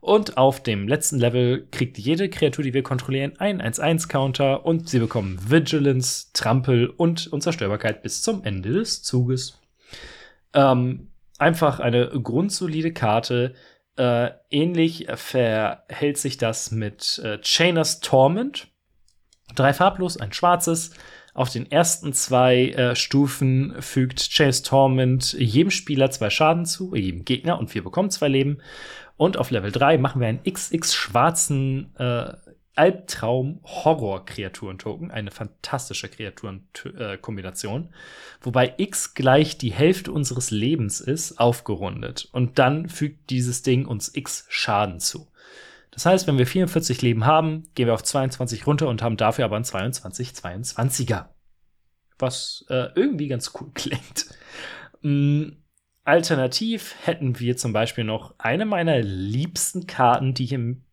Und 0.00 0.36
auf 0.36 0.62
dem 0.62 0.88
letzten 0.88 1.18
Level 1.18 1.66
kriegt 1.70 1.98
jede 1.98 2.28
Kreatur, 2.28 2.64
die 2.64 2.74
wir 2.74 2.82
kontrollieren, 2.82 3.34
einen 3.38 3.60
1-1-Counter 3.60 4.64
und 4.64 4.88
sie 4.88 4.98
bekommen 4.98 5.38
Vigilance, 5.48 6.28
Trampel 6.32 6.88
und 6.88 7.32
Unzerstörbarkeit 7.32 8.02
bis 8.02 8.22
zum 8.22 8.44
Ende 8.44 8.72
des 8.72 9.02
Zuges. 9.02 9.61
Ähm, 10.54 11.10
einfach 11.38 11.80
eine 11.80 12.08
grundsolide 12.08 12.92
Karte. 12.92 13.54
Äh, 13.96 14.30
ähnlich 14.50 15.06
verhält 15.14 16.18
sich 16.18 16.38
das 16.38 16.70
mit 16.70 17.20
äh, 17.24 17.38
Chainers 17.42 18.00
Torment. 18.00 18.68
Drei 19.54 19.72
farblos, 19.72 20.16
ein 20.16 20.32
schwarzes. 20.32 20.92
Auf 21.34 21.50
den 21.50 21.70
ersten 21.70 22.12
zwei 22.12 22.68
äh, 22.70 22.94
Stufen 22.94 23.74
fügt 23.80 24.20
Chainers 24.20 24.62
Torment 24.62 25.32
jedem 25.32 25.70
Spieler 25.70 26.10
zwei 26.10 26.30
Schaden 26.30 26.66
zu, 26.66 26.94
jedem 26.94 27.24
Gegner 27.24 27.58
und 27.58 27.74
wir 27.74 27.82
bekommen 27.82 28.10
zwei 28.10 28.28
Leben. 28.28 28.58
Und 29.16 29.36
auf 29.36 29.50
Level 29.50 29.70
3 29.70 29.98
machen 29.98 30.20
wir 30.20 30.28
einen 30.28 30.42
XX 30.42 30.94
schwarzen 30.94 31.94
äh, 31.96 32.32
Albtraum-Horror-Kreaturen-Token, 32.74 35.10
eine 35.10 35.30
fantastische 35.30 36.08
Kreaturenkombination, 36.08 37.92
wobei 38.40 38.72
X 38.78 39.12
gleich 39.14 39.58
die 39.58 39.72
Hälfte 39.72 40.12
unseres 40.12 40.50
Lebens 40.50 41.00
ist, 41.00 41.38
aufgerundet. 41.38 42.28
Und 42.32 42.58
dann 42.58 42.88
fügt 42.88 43.28
dieses 43.30 43.62
Ding 43.62 43.86
uns 43.86 44.14
X 44.14 44.46
Schaden 44.48 45.00
zu. 45.00 45.32
Das 45.92 46.06
heißt, 46.06 46.26
wenn 46.26 46.38
wir 46.38 46.46
44 46.46 47.02
Leben 47.02 47.26
haben, 47.26 47.64
gehen 47.74 47.86
wir 47.86 47.94
auf 47.94 48.02
22 48.02 48.66
runter 48.66 48.88
und 48.88 49.02
haben 49.02 49.18
dafür 49.18 49.44
aber 49.44 49.56
ein 49.56 49.64
22 49.64 50.30
22er. 50.30 51.26
Was 52.18 52.64
äh, 52.70 52.88
irgendwie 52.94 53.28
ganz 53.28 53.52
cool 53.60 53.70
klingt. 53.74 54.26
Mm, 55.02 55.50
alternativ 56.04 56.94
hätten 57.04 57.38
wir 57.38 57.58
zum 57.58 57.74
Beispiel 57.74 58.04
noch 58.04 58.34
eine 58.38 58.64
meiner 58.64 59.00
liebsten 59.00 59.86
Karten, 59.86 60.32
die 60.32 60.52
im, 60.54 60.84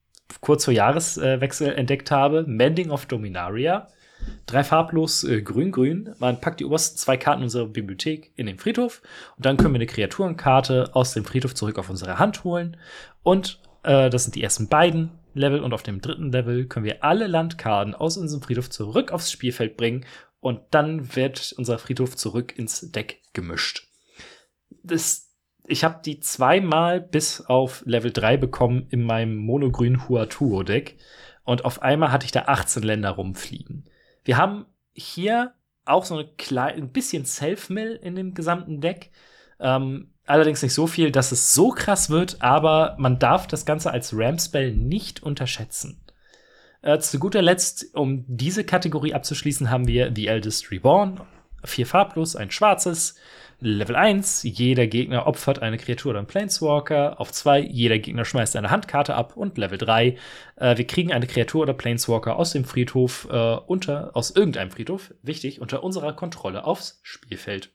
kurz 0.42 0.66
vor 0.66 0.74
Jahreswechsel 0.74 1.74
entdeckt 1.74 2.12
habe, 2.12 2.46
Mending 2.48 2.92
of 2.92 3.06
Dominaria. 3.06 3.88
Drei 4.46 4.64
farblos 4.64 5.24
äh, 5.24 5.42
grün-grün. 5.42 6.14
Man 6.20 6.42
packt 6.42 6.60
die 6.60 6.66
obersten 6.66 6.98
zwei 6.98 7.18
Karten 7.18 7.44
unserer 7.44 7.68
Bibliothek 7.68 8.32
in 8.36 8.48
den 8.48 8.60
Friedhof 8.60 9.02
und 9.38 9.46
dann 9.46 9.58
können 9.58 9.74
wir 9.74 9.80
eine 9.80 9.86
Kreaturenkarte 9.86 10.90
aus 10.94 11.14
dem 11.14 11.24
Friedhof 11.24 11.56
zurück 11.56 11.80
auf 11.80 11.90
unsere 11.90 12.20
Hand 12.20 12.44
holen. 12.44 12.78
Und 13.24 13.62
äh, 13.84 14.10
das 14.10 14.24
sind 14.24 14.36
die 14.36 14.44
ersten 14.44 14.68
beiden 14.68 15.12
Level 15.34 15.62
und 15.62 15.74
auf 15.74 15.84
dem 15.84 16.02
dritten 16.02 16.32
Level 16.32 16.66
können 16.66 16.86
wir 16.86 17.04
alle 17.04 17.28
Landkarten 17.28 17.96
aus 17.96 18.18
unserem 18.18 18.42
Friedhof 18.42 18.70
zurück 18.70 19.12
aufs 19.12 19.32
Spielfeld 19.32 19.78
bringen 19.78 20.06
und 20.40 20.62
dann 20.72 21.16
wird 21.16 21.54
unser 21.58 21.80
Friedhof 21.80 22.16
zurück 22.16 22.58
ins 22.58 22.92
Deck 22.92 23.22
gemischt. 23.34 23.88
Das, 24.84 25.29
ich 25.70 25.84
habe 25.84 26.02
die 26.04 26.20
zweimal 26.20 27.00
bis 27.00 27.42
auf 27.42 27.84
Level 27.86 28.12
3 28.12 28.38
bekommen 28.38 28.88
in 28.90 29.04
meinem 29.04 29.36
monogrün 29.36 30.10
Huatuo 30.10 30.64
Deck 30.64 30.98
und 31.44 31.66
auf 31.66 31.82
einmal 31.82 32.12
hatte 32.12 32.26
ich 32.26 32.32
da 32.32 32.44
18 32.48 32.84
Länder 32.84 33.12
rumfliegen. 33.12 33.86
Wir 34.24 34.38
haben 34.38 34.66
hier 34.94 35.54
auch 35.86 36.06
so 36.06 36.16
eine 36.16 36.28
kleine, 36.28 36.78
ein 36.78 36.92
bisschen 36.92 37.26
Self-Mill 37.26 38.00
in 38.02 38.16
dem 38.16 38.34
gesamten 38.34 38.82
Deck. 38.82 39.12
Ähm, 39.60 40.14
allerdings 40.26 40.62
nicht 40.62 40.74
so 40.74 40.88
viel, 40.88 41.12
dass 41.12 41.32
es 41.32 41.54
so 41.54 41.70
krass 41.70 42.10
wird, 42.10 42.42
aber 42.42 42.96
man 43.00 43.20
darf 43.20 43.48
das 43.48 43.66
Ganze 43.66 43.92
als 43.92 44.12
Ram-Spell 44.16 44.74
nicht 44.74 45.24
unterschätzen. 45.24 46.04
Äh, 46.82 47.00
zu 47.00 47.20
guter 47.20 47.42
Letzt, 47.42 47.94
um 47.96 48.26
diese 48.28 48.64
Kategorie 48.64 49.14
abzuschließen, 49.14 49.70
haben 49.70 49.88
wir 49.88 50.12
The 50.16 50.28
Eldest 50.28 50.72
Reborn. 50.72 51.22
Vier 51.64 51.86
farblos, 51.86 52.36
ein 52.36 52.52
schwarzes. 52.52 53.16
Level 53.62 53.96
1, 53.98 54.44
jeder 54.44 54.88
Gegner 54.88 55.28
opfert 55.28 55.60
eine 55.60 55.78
Kreatur 55.78 56.12
oder 56.12 56.20
einen 56.20 56.28
Planeswalker. 56.28 57.20
Auf 57.20 57.34
2, 57.34 57.60
jeder 57.60 58.00
Gegner 58.00 58.24
schmeißt 58.24 58.56
eine 58.56 58.72
Handkarte 58.72 59.16
ab. 59.16 59.36
Und 59.36 59.58
Level 59.58 59.78
3, 59.78 60.18
äh, 60.56 60.78
wir 60.78 60.88
kriegen 60.88 61.12
eine 61.12 61.28
Kreatur 61.28 61.64
oder 61.64 61.74
Planeswalker 61.74 62.38
aus 62.38 62.54
dem 62.54 62.64
Friedhof, 62.64 63.28
äh, 63.30 63.56
unter, 63.56 64.16
aus 64.16 64.32
irgendeinem 64.32 64.72
Friedhof, 64.72 65.14
wichtig, 65.22 65.60
unter 65.60 65.84
unserer 65.84 66.14
Kontrolle 66.14 66.64
aufs 66.64 67.02
Spielfeld. 67.04 67.74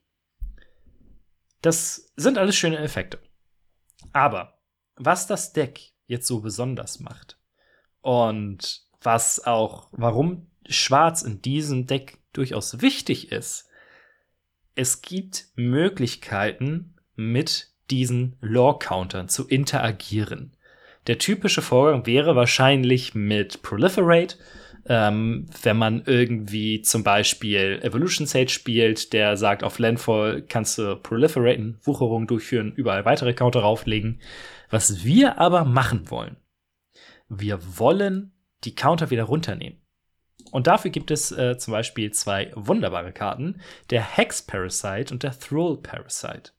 Das 1.60 2.12
sind 2.16 2.38
alles 2.38 2.56
schöne 2.56 2.78
Effekte. 2.78 3.18
Aber 4.12 4.58
was 4.96 5.26
das 5.26 5.52
Deck 5.52 5.92
jetzt 6.06 6.26
so 6.26 6.40
besonders 6.40 7.00
macht 7.00 7.38
und 8.00 8.84
was 9.02 9.44
auch, 9.44 9.88
warum 9.92 10.50
Schwarz 10.66 11.22
in 11.22 11.42
diesem 11.42 11.86
Deck 11.86 12.18
durchaus 12.32 12.80
wichtig 12.80 13.32
ist, 13.32 13.68
es 14.74 15.02
gibt 15.02 15.46
Möglichkeiten, 15.56 16.94
mit 17.16 17.68
diesen 17.90 18.36
Lore-Countern 18.40 19.28
zu 19.28 19.46
interagieren. 19.46 20.56
Der 21.06 21.18
typische 21.18 21.62
Vorgang 21.62 22.06
wäre 22.06 22.34
wahrscheinlich 22.34 23.14
mit 23.14 23.62
Proliferate, 23.62 24.36
ähm, 24.86 25.46
wenn 25.62 25.76
man 25.76 26.02
irgendwie 26.06 26.82
zum 26.82 27.04
Beispiel 27.04 27.78
Evolution 27.82 28.26
Sage 28.26 28.50
spielt, 28.50 29.12
der 29.12 29.36
sagt, 29.36 29.62
auf 29.62 29.78
Landfall 29.78 30.42
kannst 30.42 30.78
du 30.78 30.96
Proliferaten, 30.96 31.78
Wucherung 31.82 32.26
durchführen, 32.26 32.72
überall 32.74 33.04
weitere 33.04 33.34
Counter 33.34 33.60
rauflegen. 33.60 34.20
Was 34.70 35.04
wir 35.04 35.38
aber 35.38 35.64
machen 35.64 36.10
wollen, 36.10 36.36
wir 37.28 37.60
wollen 37.78 38.32
die 38.64 38.74
Counter 38.74 39.10
wieder 39.10 39.24
runternehmen. 39.24 39.83
Und 40.54 40.68
dafür 40.68 40.92
gibt 40.92 41.10
es 41.10 41.32
äh, 41.32 41.58
zum 41.58 41.72
Beispiel 41.72 42.12
zwei 42.12 42.52
wunderbare 42.54 43.10
Karten: 43.10 43.60
der 43.90 44.02
Hex 44.02 44.40
Parasite 44.40 45.12
und 45.12 45.24
der 45.24 45.36
Thrall 45.36 45.78
Parasite. 45.78 46.52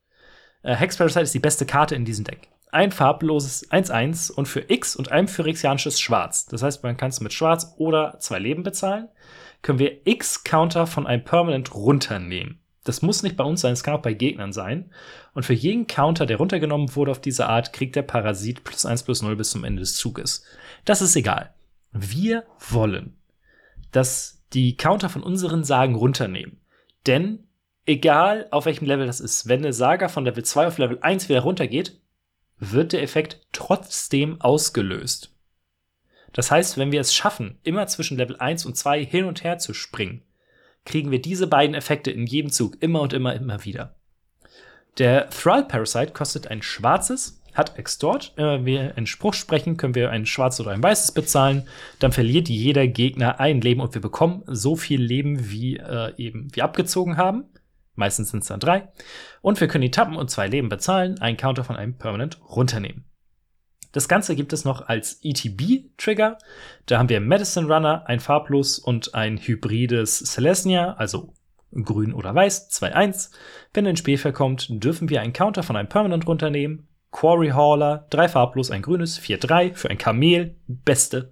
Äh, 0.64 0.76
Hex 0.76 0.98
Parasite 0.98 1.22
ist 1.22 1.34
die 1.34 1.40
beste 1.40 1.66
Karte 1.66 1.96
in 1.96 2.04
diesem 2.04 2.26
Deck. 2.26 2.50
Ein 2.74 2.92
farbloses 2.92 3.72
1-1 3.72 4.34
und 4.34 4.50
für 4.50 4.70
X 4.70 4.98
und 4.98 5.14
ein 5.14 5.30
phyrexianisches 5.30 6.02
Schwarz. 6.02 6.46
Das 6.46 6.62
heißt, 6.62 6.84
man 6.84 6.98
kann 6.98 7.08
es 7.08 7.22
mit 7.22 7.32
Schwarz 7.32 7.74
oder 7.78 8.18
zwei 8.20 8.38
Leben 8.38 8.64
bezahlen. 8.64 9.08
Können 9.62 9.80
wir 9.80 10.06
X-Counter 10.06 10.88
von 10.88 11.08
einem 11.08 11.24
Permanent 11.24 11.74
runternehmen. 11.74 12.60
Das 12.84 13.02
muss 13.02 13.24
nicht 13.24 13.38
bei 13.38 13.46
uns 13.46 13.62
sein, 13.62 13.72
es 13.72 13.84
kann 13.84 13.94
auch 13.94 14.02
bei 14.02 14.14
Gegnern 14.14 14.52
sein. 14.52 14.92
Und 15.34 15.46
für 15.46 15.54
jeden 15.54 15.88
Counter, 15.88 16.26
der 16.26 16.36
runtergenommen 16.36 16.98
wurde 16.98 17.12
auf 17.12 17.22
diese 17.22 17.48
Art, 17.48 17.72
kriegt 17.72 17.96
der 17.96 18.02
Parasit 18.02 18.66
plus 18.66 18.86
1 18.86 19.04
plus 19.04 19.22
0 19.22 19.38
bis 19.38 19.52
zum 19.52 19.64
Ende 19.64 19.80
des 19.80 19.96
Zuges. 19.96 20.44
Das 20.84 21.02
ist 21.02 21.16
egal. 21.16 21.54
Wir 21.94 22.44
wollen, 22.60 23.16
dass 23.96 24.44
die 24.54 24.78
Counter 24.78 25.10
von 25.10 25.24
unseren 25.24 25.64
Sagen 25.64 25.96
runternehmen. 25.96 26.60
Denn 27.08 27.48
egal 27.86 28.48
auf 28.52 28.66
welchem 28.66 28.86
Level 28.86 29.06
das 29.06 29.20
ist, 29.20 29.48
wenn 29.48 29.60
eine 29.60 29.74
Saga 29.74 30.10
von 30.10 30.26
Level 30.26 30.44
2 30.44 30.68
auf 30.68 30.78
Level 30.78 31.00
1 31.02 31.30
wieder 31.30 31.42
runtergeht, 31.42 32.00
wird 32.58 32.94
der 32.94 33.04
Effekt 33.04 33.42
trotzdem 33.52 34.42
ausgelöst. 34.42 35.34
Das 36.34 36.52
heißt, 36.52 36.78
wenn 36.78 36.92
wir 36.92 37.00
es 37.00 37.14
schaffen, 37.14 37.60
immer 37.64 37.88
zwischen 37.88 38.18
Level 38.18 38.38
1 38.38 38.66
und 38.66 38.76
2 38.76 39.06
hin 39.06 39.26
und 39.26 39.44
her 39.44 39.58
zu 39.58 39.74
springen, 39.74 40.24
kriegen 40.84 41.12
wir 41.12 41.22
diese 41.22 41.48
beiden 41.48 41.76
Effekte 41.76 42.12
in 42.12 42.28
jedem 42.28 42.52
Zug 42.52 42.82
immer 42.82 43.02
und 43.02 43.14
immer, 43.14 43.34
immer 43.34 43.64
wieder. 43.64 43.96
Der 44.98 45.30
Thrall 45.30 45.66
Parasite 45.66 46.12
kostet 46.12 46.48
ein 46.48 46.62
schwarzes 46.62 47.42
hat 47.56 47.80
Extort. 47.80 48.34
Wenn 48.36 48.66
wir 48.66 48.98
einen 48.98 49.08
Spruch 49.08 49.34
sprechen, 49.34 49.78
können 49.78 49.96
wir 49.96 50.12
ein 50.12 50.26
schwarzes 50.26 50.62
oder 50.62 50.72
ein 50.72 50.84
weißes 50.84 51.14
bezahlen. 51.14 51.68
Dann 52.00 52.12
verliert 52.12 52.50
jeder 52.50 52.88
Gegner 52.88 53.40
ein 53.40 53.62
Leben 53.62 53.82
und 53.82 53.94
wir 53.94 54.02
bekommen 54.02 54.44
so 54.48 54.76
viel 54.76 55.02
Leben, 55.02 55.50
wie 55.50 55.78
äh, 55.78 56.14
eben 56.18 56.54
wir 56.54 56.64
abgezogen 56.64 57.18
haben. 57.18 57.46
Meistens 57.96 58.32
sind 58.32 58.44
es 58.44 58.50
dann 58.50 58.60
drei. 58.60 58.90
Und 59.42 59.60
wir 59.62 59.68
können 59.68 59.82
die 59.82 59.92
Tappen 59.92 60.18
und 60.18 60.30
zwei 60.30 60.48
Leben 60.48 60.70
bezahlen, 60.70 61.20
einen 61.22 61.38
Counter 61.38 61.64
von 61.64 61.78
einem 61.78 61.98
Permanent 61.98 62.40
runternehmen. 62.50 63.06
Das 63.94 64.10
Ganze 64.10 64.36
gibt 64.36 64.52
es 64.52 64.66
noch 64.66 64.90
als 64.90 65.22
ETB-Trigger. 65.24 66.38
Da 66.86 67.00
haben 67.00 67.08
wir 67.08 67.22
Medicine 67.22 67.74
Runner, 67.74 68.04
ein 68.08 68.20
farblos 68.20 68.78
und 68.78 69.16
ein 69.16 69.38
hybrides 69.38 70.20
Celestia, 70.20 70.96
also 70.98 71.34
grün 71.72 72.14
oder 72.14 72.36
weiß, 72.36 72.70
2-1. 72.72 73.32
Wenn 73.74 73.88
ein 73.88 73.96
Spiel 73.96 74.18
verkommt, 74.18 74.68
dürfen 74.70 75.10
wir 75.10 75.22
einen 75.22 75.32
Counter 75.32 75.64
von 75.64 75.78
einem 75.78 75.88
Permanent 75.88 76.28
runternehmen, 76.28 76.90
Quarry 77.16 77.52
Hauler, 77.52 78.08
drei 78.10 78.28
farblos, 78.28 78.72
ein 78.72 78.82
grünes, 78.82 79.22
4-3 79.22 79.74
für 79.74 79.90
ein 79.90 79.98
Kamel, 79.98 80.58
beste. 80.68 81.32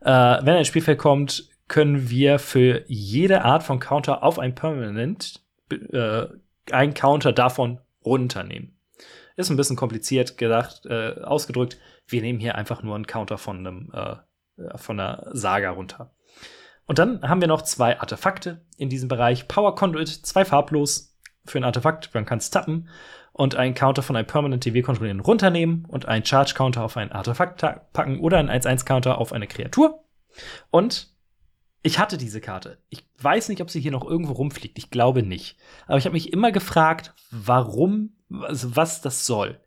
Äh, 0.00 0.08
wenn 0.10 0.56
ein 0.56 0.64
Spielfeld 0.64 0.98
kommt, 0.98 1.48
können 1.68 2.10
wir 2.10 2.40
für 2.40 2.82
jede 2.88 3.44
Art 3.44 3.62
von 3.62 3.78
Counter 3.78 4.24
auf 4.24 4.40
ein 4.40 4.56
Permanent 4.56 5.40
äh, 5.70 6.26
einen 6.72 6.94
Counter 6.94 7.30
davon 7.30 7.78
runternehmen. 8.04 8.76
Ist 9.36 9.48
ein 9.48 9.56
bisschen 9.56 9.76
kompliziert 9.76 10.38
gedacht, 10.38 10.86
äh, 10.86 11.14
ausgedrückt. 11.22 11.78
Wir 12.08 12.20
nehmen 12.20 12.40
hier 12.40 12.56
einfach 12.56 12.82
nur 12.82 12.96
einen 12.96 13.06
Counter 13.06 13.38
von 13.38 13.58
einem 13.58 13.92
äh, 13.94 14.76
von 14.76 14.98
einer 14.98 15.28
Saga 15.30 15.70
runter. 15.70 16.10
Und 16.86 16.98
dann 16.98 17.22
haben 17.22 17.40
wir 17.40 17.48
noch 17.48 17.62
zwei 17.62 18.00
Artefakte 18.00 18.66
in 18.76 18.88
diesem 18.88 19.08
Bereich. 19.08 19.46
Power 19.46 19.76
Conduit, 19.76 20.08
zwei 20.08 20.44
farblos 20.44 21.16
für 21.44 21.58
ein 21.58 21.64
Artefakt, 21.64 22.12
man 22.12 22.26
kann 22.26 22.38
es 22.38 22.50
tappen 22.50 22.88
und 23.32 23.54
einen 23.54 23.74
Counter 23.74 24.02
von 24.02 24.16
einem 24.16 24.26
Permanent 24.26 24.62
TV 24.62 24.84
kontrollieren 24.84 25.20
runternehmen 25.20 25.84
und 25.88 26.06
einen 26.06 26.24
Charge 26.24 26.54
Counter 26.54 26.84
auf 26.84 26.96
ein 26.96 27.12
Artefakt 27.12 27.64
packen 27.92 28.20
oder 28.20 28.38
einen 28.38 28.50
1-1 28.50 28.84
Counter 28.84 29.18
auf 29.18 29.32
eine 29.32 29.46
Kreatur. 29.46 30.04
Und 30.70 31.12
ich 31.82 31.98
hatte 31.98 32.16
diese 32.16 32.40
Karte. 32.40 32.78
Ich 32.90 33.04
weiß 33.18 33.48
nicht, 33.48 33.60
ob 33.60 33.70
sie 33.70 33.80
hier 33.80 33.90
noch 33.90 34.04
irgendwo 34.04 34.34
rumfliegt. 34.34 34.78
Ich 34.78 34.90
glaube 34.90 35.22
nicht. 35.22 35.56
Aber 35.86 35.98
ich 35.98 36.04
habe 36.04 36.14
mich 36.14 36.32
immer 36.32 36.52
gefragt, 36.52 37.14
warum, 37.30 38.16
also 38.42 38.76
was 38.76 39.00
das 39.00 39.26
soll. 39.26 39.60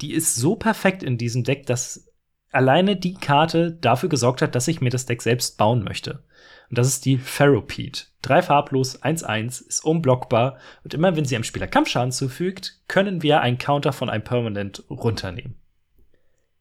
Die 0.00 0.12
ist 0.12 0.34
so 0.34 0.56
perfekt 0.56 1.02
in 1.02 1.18
diesem 1.18 1.44
Deck, 1.44 1.66
dass 1.66 2.10
alleine 2.50 2.96
die 2.96 3.14
Karte 3.14 3.72
dafür 3.72 4.08
gesorgt 4.08 4.42
hat, 4.42 4.54
dass 4.54 4.68
ich 4.68 4.80
mir 4.80 4.90
das 4.90 5.06
Deck 5.06 5.22
selbst 5.22 5.56
bauen 5.56 5.84
möchte. 5.84 6.24
Und 6.70 6.78
das 6.78 6.88
ist 6.88 7.04
die 7.04 7.18
Ferropede. 7.18 8.00
Drei 8.22 8.42
farblos, 8.42 9.02
1-1, 9.02 9.66
ist 9.66 9.84
unblockbar. 9.84 10.58
Und 10.82 10.94
immer 10.94 11.14
wenn 11.16 11.24
sie 11.24 11.34
einem 11.34 11.44
Spieler 11.44 11.66
Kampfschaden 11.66 12.12
zufügt, 12.12 12.80
können 12.88 13.22
wir 13.22 13.40
einen 13.40 13.58
Counter 13.58 13.92
von 13.92 14.08
einem 14.08 14.24
Permanent 14.24 14.82
runternehmen. 14.88 15.56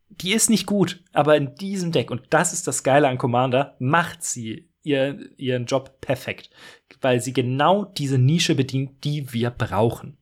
Die 0.09 0.33
ist 0.33 0.49
nicht 0.49 0.65
gut, 0.65 1.03
aber 1.11 1.35
in 1.37 1.55
diesem 1.55 1.91
Deck, 1.91 2.11
und 2.11 2.21
das 2.29 2.53
ist 2.53 2.67
das 2.67 2.83
Geile 2.83 3.07
an 3.07 3.17
Commander, 3.17 3.75
macht 3.79 4.23
sie 4.23 4.69
ihr, 4.83 5.19
ihren 5.37 5.65
Job 5.65 6.01
perfekt. 6.01 6.49
Weil 7.01 7.21
sie 7.21 7.33
genau 7.33 7.85
diese 7.85 8.17
Nische 8.17 8.55
bedient, 8.55 9.03
die 9.03 9.33
wir 9.33 9.49
brauchen. 9.49 10.17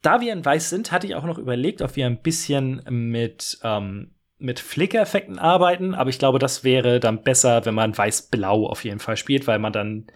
Da 0.00 0.20
wir 0.20 0.32
in 0.32 0.44
Weiß 0.44 0.70
sind, 0.70 0.92
hatte 0.92 1.06
ich 1.06 1.14
auch 1.14 1.24
noch 1.24 1.38
überlegt, 1.38 1.82
ob 1.82 1.96
wir 1.96 2.06
ein 2.06 2.22
bisschen 2.22 2.82
mit 2.88 3.58
ähm, 3.62 4.13
mit 4.44 4.60
Flicker-Effekten 4.60 5.38
arbeiten, 5.38 5.94
aber 5.94 6.10
ich 6.10 6.18
glaube, 6.18 6.38
das 6.38 6.62
wäre 6.62 7.00
dann 7.00 7.22
besser, 7.22 7.64
wenn 7.64 7.74
man 7.74 7.96
weiß-blau 7.96 8.66
auf 8.66 8.84
jeden 8.84 9.00
Fall 9.00 9.16
spielt, 9.16 9.46
weil 9.46 9.58
man 9.58 9.72
dann 9.72 10.06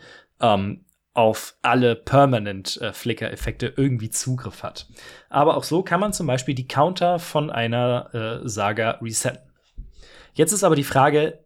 ähm, 0.40 0.84
auf 1.14 1.56
alle 1.62 1.96
permanent 1.96 2.80
äh, 2.80 2.92
Flicker-Effekte 2.92 3.72
irgendwie 3.76 4.10
Zugriff 4.10 4.62
hat. 4.62 4.86
Aber 5.30 5.56
auch 5.56 5.64
so 5.64 5.82
kann 5.82 5.98
man 5.98 6.12
zum 6.12 6.26
Beispiel 6.26 6.54
die 6.54 6.68
Counter 6.68 7.18
von 7.18 7.50
einer 7.50 8.42
äh, 8.44 8.48
Saga 8.48 8.98
resetten. 9.02 9.50
Jetzt 10.34 10.52
ist 10.52 10.62
aber 10.62 10.76
die 10.76 10.84
Frage, 10.84 11.44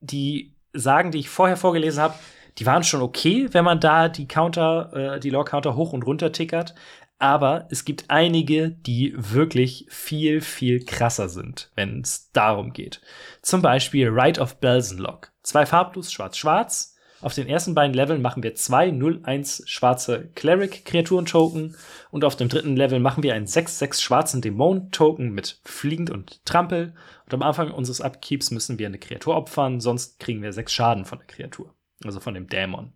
die 0.00 0.56
Sagen, 0.72 1.12
die 1.12 1.20
ich 1.20 1.28
vorher 1.28 1.56
vorgelesen 1.56 2.02
habe, 2.02 2.14
die 2.58 2.66
waren 2.66 2.82
schon 2.82 3.02
okay, 3.02 3.48
wenn 3.52 3.64
man 3.64 3.78
da 3.78 4.08
die 4.08 4.26
Counter, 4.26 5.14
äh, 5.16 5.20
die 5.20 5.30
Lore-Counter 5.30 5.76
hoch 5.76 5.92
und 5.92 6.04
runter 6.04 6.32
tickert. 6.32 6.74
Aber 7.18 7.68
es 7.70 7.84
gibt 7.84 8.06
einige, 8.08 8.70
die 8.70 9.14
wirklich 9.16 9.86
viel, 9.88 10.40
viel 10.40 10.84
krasser 10.84 11.28
sind, 11.28 11.70
wenn 11.74 12.00
es 12.00 12.30
darum 12.32 12.72
geht. 12.72 13.00
Zum 13.40 13.62
Beispiel 13.62 14.08
Rite 14.08 14.40
of 14.40 14.56
Belsenlock. 14.58 15.32
Zwei 15.42 15.64
farblos, 15.64 16.12
schwarz-schwarz. 16.12 16.94
Auf 17.24 17.32
den 17.32 17.48
ersten 17.48 17.74
beiden 17.74 17.94
Leveln 17.94 18.20
machen 18.20 18.42
wir 18.42 18.54
zwei 18.54 18.90
0-1 18.90 19.66
schwarze 19.66 20.28
Cleric-Kreaturen-Token 20.34 21.74
und 22.10 22.22
auf 22.22 22.36
dem 22.36 22.50
dritten 22.50 22.76
Level 22.76 23.00
machen 23.00 23.22
wir 23.22 23.34
einen 23.34 23.46
6-6 23.46 24.02
schwarzen 24.02 24.42
Dämon-Token 24.42 25.30
mit 25.32 25.58
Fliegend 25.64 26.10
und 26.10 26.44
Trampel. 26.44 26.94
Und 27.24 27.32
am 27.32 27.42
Anfang 27.42 27.70
unseres 27.70 28.02
Upkeeps 28.02 28.50
müssen 28.50 28.78
wir 28.78 28.86
eine 28.86 28.98
Kreatur 28.98 29.36
opfern, 29.36 29.80
sonst 29.80 30.18
kriegen 30.20 30.42
wir 30.42 30.52
sechs 30.52 30.74
Schaden 30.74 31.06
von 31.06 31.18
der 31.18 31.26
Kreatur, 31.26 31.74
also 32.04 32.20
von 32.20 32.34
dem 32.34 32.46
Dämon. 32.46 32.92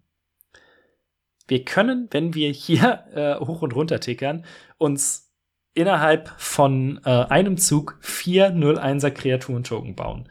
Wir 1.48 1.64
können, 1.64 2.08
wenn 2.10 2.34
wir 2.34 2.50
hier 2.50 3.04
äh, 3.14 3.44
hoch 3.44 3.62
und 3.62 3.74
runter 3.74 3.98
tickern, 3.98 4.44
uns 4.76 5.28
innerhalb 5.78 6.32
von 6.36 7.00
äh, 7.04 7.10
einem 7.10 7.56
Zug 7.56 7.98
vier 8.00 8.52
0-1er 8.52 9.10
Kreaturen-Token 9.10 9.94
bauen. 9.94 10.28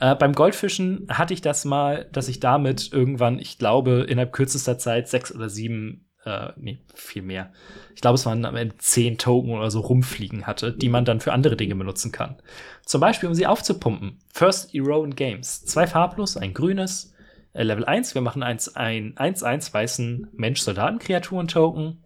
Äh, 0.00 0.16
beim 0.16 0.32
Goldfischen 0.32 1.06
hatte 1.08 1.34
ich 1.34 1.40
das 1.40 1.64
mal, 1.64 2.08
dass 2.12 2.28
ich 2.28 2.40
damit 2.40 2.92
irgendwann, 2.92 3.38
ich 3.38 3.58
glaube, 3.58 4.06
innerhalb 4.08 4.32
kürzester 4.32 4.76
Zeit 4.76 5.08
sechs 5.08 5.32
oder 5.32 5.48
sieben, 5.48 6.08
äh, 6.24 6.48
nee, 6.56 6.80
viel 6.94 7.22
mehr. 7.22 7.52
Ich 7.94 8.00
glaube, 8.00 8.16
es 8.16 8.26
waren 8.26 8.44
am 8.44 8.56
Ende 8.56 8.76
zehn 8.78 9.18
Token 9.18 9.52
oder 9.52 9.70
so 9.70 9.80
rumfliegen 9.80 10.48
hatte, 10.48 10.72
die 10.72 10.88
man 10.88 11.04
dann 11.04 11.20
für 11.20 11.32
andere 11.32 11.56
Dinge 11.56 11.76
benutzen 11.76 12.10
kann. 12.10 12.36
Zum 12.84 13.00
Beispiel, 13.00 13.28
um 13.28 13.36
sie 13.36 13.46
aufzupumpen. 13.46 14.18
First 14.32 14.74
Eroan 14.74 15.14
Games. 15.14 15.64
Zwei 15.64 15.86
farblos, 15.86 16.36
ein 16.36 16.54
grünes. 16.54 17.14
Äh, 17.58 17.64
Level 17.64 17.84
1, 17.84 18.14
wir 18.14 18.22
machen 18.22 18.44
eins, 18.44 18.76
ein 18.76 19.16
1-1 19.16 19.74
weißen 19.74 20.28
Mensch-Soldaten-Kreaturen-Token 20.32 22.04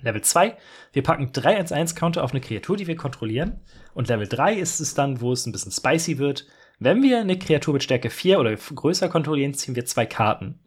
Level 0.00 0.22
2, 0.22 0.56
wir 0.94 1.02
packen 1.02 1.32
3 1.32 1.58
1 1.58 1.72
1 1.72 1.94
Counter 1.94 2.24
auf 2.24 2.30
eine 2.30 2.40
Kreatur, 2.40 2.78
die 2.78 2.86
wir 2.86 2.96
kontrollieren. 2.96 3.60
Und 3.92 4.08
Level 4.08 4.26
3 4.26 4.54
ist 4.54 4.80
es 4.80 4.94
dann, 4.94 5.20
wo 5.20 5.32
es 5.32 5.44
ein 5.44 5.52
bisschen 5.52 5.72
spicy 5.72 6.16
wird. 6.16 6.46
Wenn 6.78 7.02
wir 7.02 7.20
eine 7.20 7.38
Kreatur 7.38 7.74
mit 7.74 7.82
Stärke 7.82 8.08
4 8.08 8.40
oder 8.40 8.56
größer 8.56 9.10
kontrollieren, 9.10 9.52
ziehen 9.52 9.76
wir 9.76 9.84
zwei 9.84 10.06
Karten. 10.06 10.58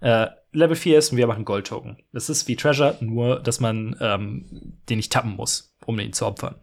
Äh, 0.00 0.26
Level 0.50 0.74
4 0.74 0.98
ist, 0.98 1.12
und 1.12 1.18
wir 1.18 1.28
machen 1.28 1.44
Gold-Token. 1.44 1.98
Das 2.12 2.28
ist 2.28 2.48
wie 2.48 2.56
Treasure, 2.56 2.96
nur 2.98 3.38
dass 3.38 3.60
man 3.60 3.94
ähm, 4.00 4.80
den 4.88 4.96
nicht 4.96 5.12
tappen 5.12 5.36
muss, 5.36 5.76
um 5.84 6.00
ihn 6.00 6.12
zu 6.12 6.26
opfern. 6.26 6.56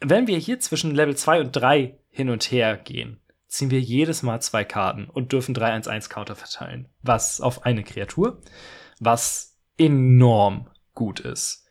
Wenn 0.00 0.26
wir 0.26 0.36
hier 0.36 0.60
zwischen 0.60 0.94
Level 0.94 1.16
2 1.16 1.40
und 1.40 1.52
3 1.52 1.98
hin 2.10 2.28
und 2.28 2.50
her 2.50 2.76
gehen, 2.76 3.23
ziehen 3.54 3.70
wir 3.70 3.80
jedes 3.80 4.22
Mal 4.22 4.40
zwei 4.40 4.64
Karten 4.64 5.06
und 5.06 5.32
dürfen 5.32 5.54
3-1-1 5.54 6.10
Counter 6.10 6.34
verteilen. 6.34 6.88
Was 7.02 7.40
auf 7.40 7.64
eine 7.64 7.84
Kreatur, 7.84 8.40
was 9.00 9.58
enorm 9.78 10.68
gut 10.94 11.20
ist. 11.20 11.66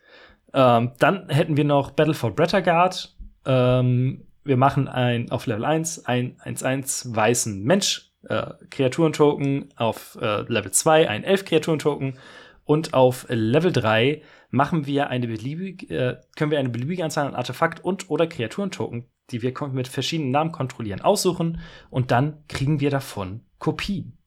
Ähm, 0.54 0.92
dann 1.00 1.30
hätten 1.30 1.58
wir 1.58 1.64
noch 1.64 1.92
Battle 1.92 2.14
for 2.14 2.32
Brettergard. 2.36 3.16
Ähm, 3.46 4.26
wir 4.44 4.58
machen 4.58 4.88
ein 4.88 5.32
auf 5.32 5.46
Level 5.46 5.66
1 5.66 6.06
ein 6.06 6.38
1-1 6.38 7.16
weißen 7.16 7.64
Mensch 7.64 8.12
äh, 8.28 8.52
Kreaturentoken, 8.70 9.74
auf 9.76 10.18
äh, 10.22 10.42
Level 10.42 10.72
2 10.72 11.10
ein 11.10 11.24
Elf 11.24 11.46
Kreaturentoken 11.46 12.18
und 12.66 12.94
auf 12.94 13.26
Level 13.30 13.72
3 13.72 14.22
machen 14.50 14.86
wir 14.86 15.10
eine 15.10 15.28
beliebige, 15.28 15.94
äh, 15.94 16.22
können 16.36 16.52
wir 16.52 16.60
eine 16.60 16.70
beliebige 16.70 17.04
Anzahl 17.04 17.28
an 17.28 17.36
Artefakt 17.36 17.84
und 17.84 18.10
oder 18.10 18.28
Kreaturentoken, 18.28 19.10
die 19.32 19.42
wir 19.42 19.54
mit 19.72 19.88
verschiedenen 19.88 20.32
Namen 20.32 20.52
kontrollieren, 20.52 21.02
aussuchen 21.02 21.60
und 21.90 22.12
dann 22.12 22.44
kriegen 22.48 22.80
wir 22.80 22.90
davon 22.90 23.42
Kopien. 23.60 24.18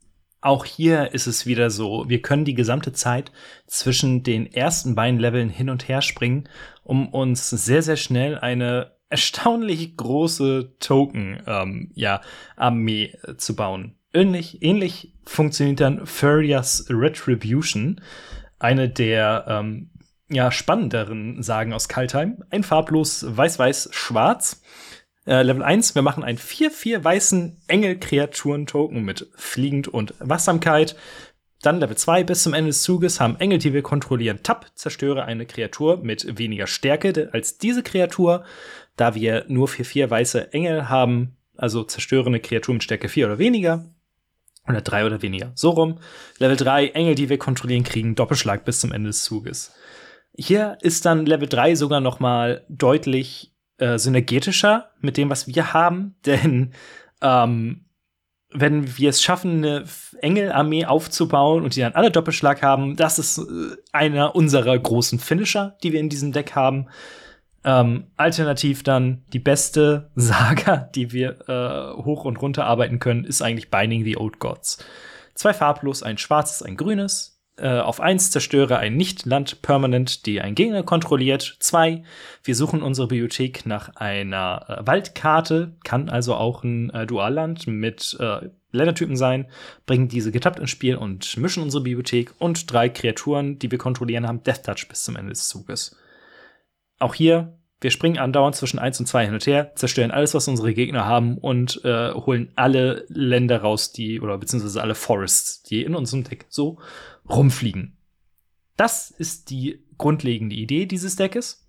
Auch 0.41 0.65
hier 0.65 1.13
ist 1.13 1.27
es 1.27 1.47
wieder 1.47 1.71
so, 1.71 2.09
wir 2.09 2.23
können 2.23 2.45
die 2.45 2.55
gesamte 2.55 2.93
Zeit 2.93 3.33
zwischen 3.67 4.23
den 4.23 4.47
ersten 4.53 4.95
beiden 4.95 5.19
Leveln 5.19 5.49
hin 5.49 5.71
und 5.71 5.89
her 5.89 6.03
springen, 6.03 6.49
um 6.85 7.09
uns 7.09 7.51
sehr, 7.51 7.83
sehr 7.83 7.97
schnell 7.97 8.39
eine 8.39 8.93
erstaunlich 9.09 9.97
große 9.97 10.77
Token, 10.79 11.43
ähm, 11.47 11.91
ja, 11.95 12.21
Armee 12.57 13.17
zu 13.37 13.57
bauen. 13.57 13.97
Ähnlich, 14.13 14.63
ähnlich 14.63 15.15
funktioniert 15.25 15.81
dann 15.81 16.07
Furious 16.07 16.87
Retribution, 16.91 18.01
eine 18.59 18.89
der 18.89 19.47
ähm, 19.49 19.91
ja, 20.29 20.51
spannenderen 20.51 21.43
Sagen 21.43 21.73
aus 21.73 21.89
Kaltheim. 21.89 22.43
Ein 22.51 22.63
farblos 22.63 23.25
weiß-weiß-schwarz. 23.29 24.63
Äh, 25.27 25.43
Level 25.43 25.63
1, 25.63 25.95
wir 25.95 26.03
machen 26.03 26.23
einen 26.23 26.39
4-4 26.39 27.03
weißen 27.03 27.63
Engel-Kreaturen-Token 27.67 29.03
mit 29.03 29.29
Fliegend 29.35 29.89
und 29.89 30.15
Wachsamkeit. 30.21 30.97
Dann 31.63 31.81
Level 31.81 31.97
2 31.97 32.23
bis 32.23 32.45
zum 32.45 32.55
Ende 32.55 32.69
des 32.69 32.83
Zuges 32.83 33.19
haben 33.19 33.41
Engel, 33.41 33.59
die 33.59 33.73
wir 33.73 33.83
kontrollieren. 33.83 34.41
Tapp, 34.43 34.71
zerstöre 34.75 35.25
eine 35.25 35.47
Kreatur 35.47 35.97
mit 35.97 36.39
weniger 36.39 36.67
Stärke 36.67 37.31
als 37.33 37.59
diese 37.59 37.83
Kreatur. 37.83 38.45
Da 38.95 39.15
wir 39.15 39.45
nur 39.49 39.69
4-4 39.69 40.09
weiße 40.09 40.53
Engel 40.53 40.89
haben, 40.89 41.37
also 41.57 41.83
zerstöre 41.83 42.27
eine 42.27 42.41
Kreatur 42.41 42.75
mit 42.75 42.85
Stärke 42.85 43.09
4 43.09 43.27
oder 43.27 43.39
weniger. 43.39 43.85
Oder 44.69 44.81
3 44.81 45.07
oder 45.07 45.23
weniger. 45.23 45.53
So 45.55 45.71
rum. 45.71 45.99
Level 46.39 46.57
3, 46.57 46.89
Engel, 46.89 47.15
die 47.15 47.29
wir 47.29 47.39
kontrollieren, 47.39 47.85
kriegen 47.85 48.15
Doppelschlag 48.15 48.65
bis 48.65 48.81
zum 48.81 48.93
Ende 48.93 49.09
des 49.09 49.25
Zuges. 49.25 49.73
Hier 50.37 50.77
ist 50.83 51.07
dann 51.07 51.27
Level 51.27 51.49
3 51.49 51.75
sogar 51.75 52.01
noch 52.01 52.21
mal 52.21 52.65
deutlich 52.69 53.56
äh, 53.79 53.99
synergetischer 53.99 54.91
mit 55.01 55.17
dem, 55.17 55.31
was 55.31 55.47
wir 55.47 55.73
haben, 55.73 56.17
denn 56.27 56.73
ähm, 57.23 57.83
wenn 58.51 58.97
wir 58.97 59.11
es 59.11 59.23
schaffen, 59.23 59.65
eine 59.65 59.85
Engelarmee 60.21 60.87
aufzubauen 60.87 61.65
und 61.65 61.77
die 61.77 61.81
dann 61.81 61.95
alle 61.95 62.11
Doppelschlag 62.11 62.63
haben, 62.63 62.97
das 62.97 63.19
ist 63.19 63.39
äh, 63.39 63.77
einer 63.93 64.35
unserer 64.35 64.79
großen 64.79 65.19
Finisher, 65.19 65.77
die 65.83 65.93
wir 65.93 66.01
in 66.01 66.09
diesem 66.09 66.33
Deck 66.33 66.55
haben. 66.55 66.89
Ähm, 67.65 68.07
alternativ 68.17 68.85
dann 68.85 69.25
die 69.33 69.41
beste 69.41 70.11
Saga, 70.15 70.89
die 70.95 71.13
wir 71.13 71.49
äh, 71.49 72.03
hoch 72.03 72.25
und 72.25 72.41
runter 72.41 72.65
arbeiten 72.65 73.01
können, 73.01 73.25
ist 73.25 73.43
eigentlich 73.43 73.71
Binding 73.71 74.05
the 74.05 74.17
Old 74.17 74.39
Gods. 74.39 74.79
Zwei 75.35 75.53
farblos, 75.53 76.03
ein 76.03 76.17
schwarzes, 76.17 76.63
ein 76.63 76.77
grünes. 76.77 77.36
Äh, 77.59 77.79
auf 77.79 78.01
1 78.01 78.31
zerstöre 78.31 78.77
ein 78.79 78.97
Nicht-Land 78.97 79.63
permanent, 79.63 80.27
die 80.27 80.43
ein 80.43 80.55
Gegner 80.55 80.83
kontrolliert. 80.83 81.57
2. 81.61 82.03
Wir 82.43 82.55
suchen 82.55 82.83
unsere 82.83 83.09
Bibliothek 83.09 83.65
nach 83.65 83.97
einer 83.97 84.67
äh, 84.69 84.87
Waldkarte, 84.87 85.73
kann 85.83 86.11
also 86.11 86.35
auch 86.35 86.65
ein 86.65 86.91
äh, 86.91 87.07
Dualland 87.07 87.67
mit 87.67 88.17
äh, 88.21 88.51
Ländertypen 88.73 89.17
sein, 89.17 89.47
bringen 89.87 90.09
diese 90.09 90.33
getappt 90.33 90.59
ins 90.59 90.71
Spiel 90.71 90.97
und 90.97 91.37
mischen 91.39 91.63
unsere 91.63 91.83
Bibliothek. 91.83 92.35
Und 92.39 92.71
drei 92.71 92.91
Kreaturen, 92.91 93.59
die 93.59 93.71
wir 93.71 93.79
kontrollieren, 93.79 94.29
haben 94.29 94.43
Death 94.43 94.65
Touch 94.65 94.87
bis 94.89 95.05
zum 95.05 95.17
Ende 95.17 95.31
des 95.31 95.49
Zuges. 95.49 95.97
Auch 96.99 97.15
hier 97.15 97.57
wir 97.81 97.91
springen 97.91 98.19
andauernd 98.19 98.57
zwischen 98.57 98.79
1 98.79 99.01
und 99.01 99.07
2 99.07 99.27
hin 99.27 99.35
und 99.35 99.47
her, 99.47 99.73
zerstören 99.75 100.11
alles, 100.11 100.33
was 100.33 100.49
unsere 100.49 100.73
Gegner 100.73 101.05
haben 101.05 101.37
und 101.37 101.85
äh, 101.85 102.13
holen 102.15 102.51
alle 102.57 103.05
Länder 103.09 103.61
raus, 103.61 103.93
die, 103.93 104.21
oder 104.21 104.39
beziehungsweise 104.39 104.81
alle 104.81 104.95
Forests, 104.95 105.63
die 105.63 105.83
in 105.83 105.95
unserem 105.95 106.25
Deck 106.25 106.47
so 106.49 106.79
rumfliegen. 107.29 107.97
Das 108.77 109.11
ist 109.11 109.51
die 109.51 109.85
grundlegende 109.99 110.57
Idee 110.57 110.87
dieses 110.87 111.17
Deckes. 111.17 111.67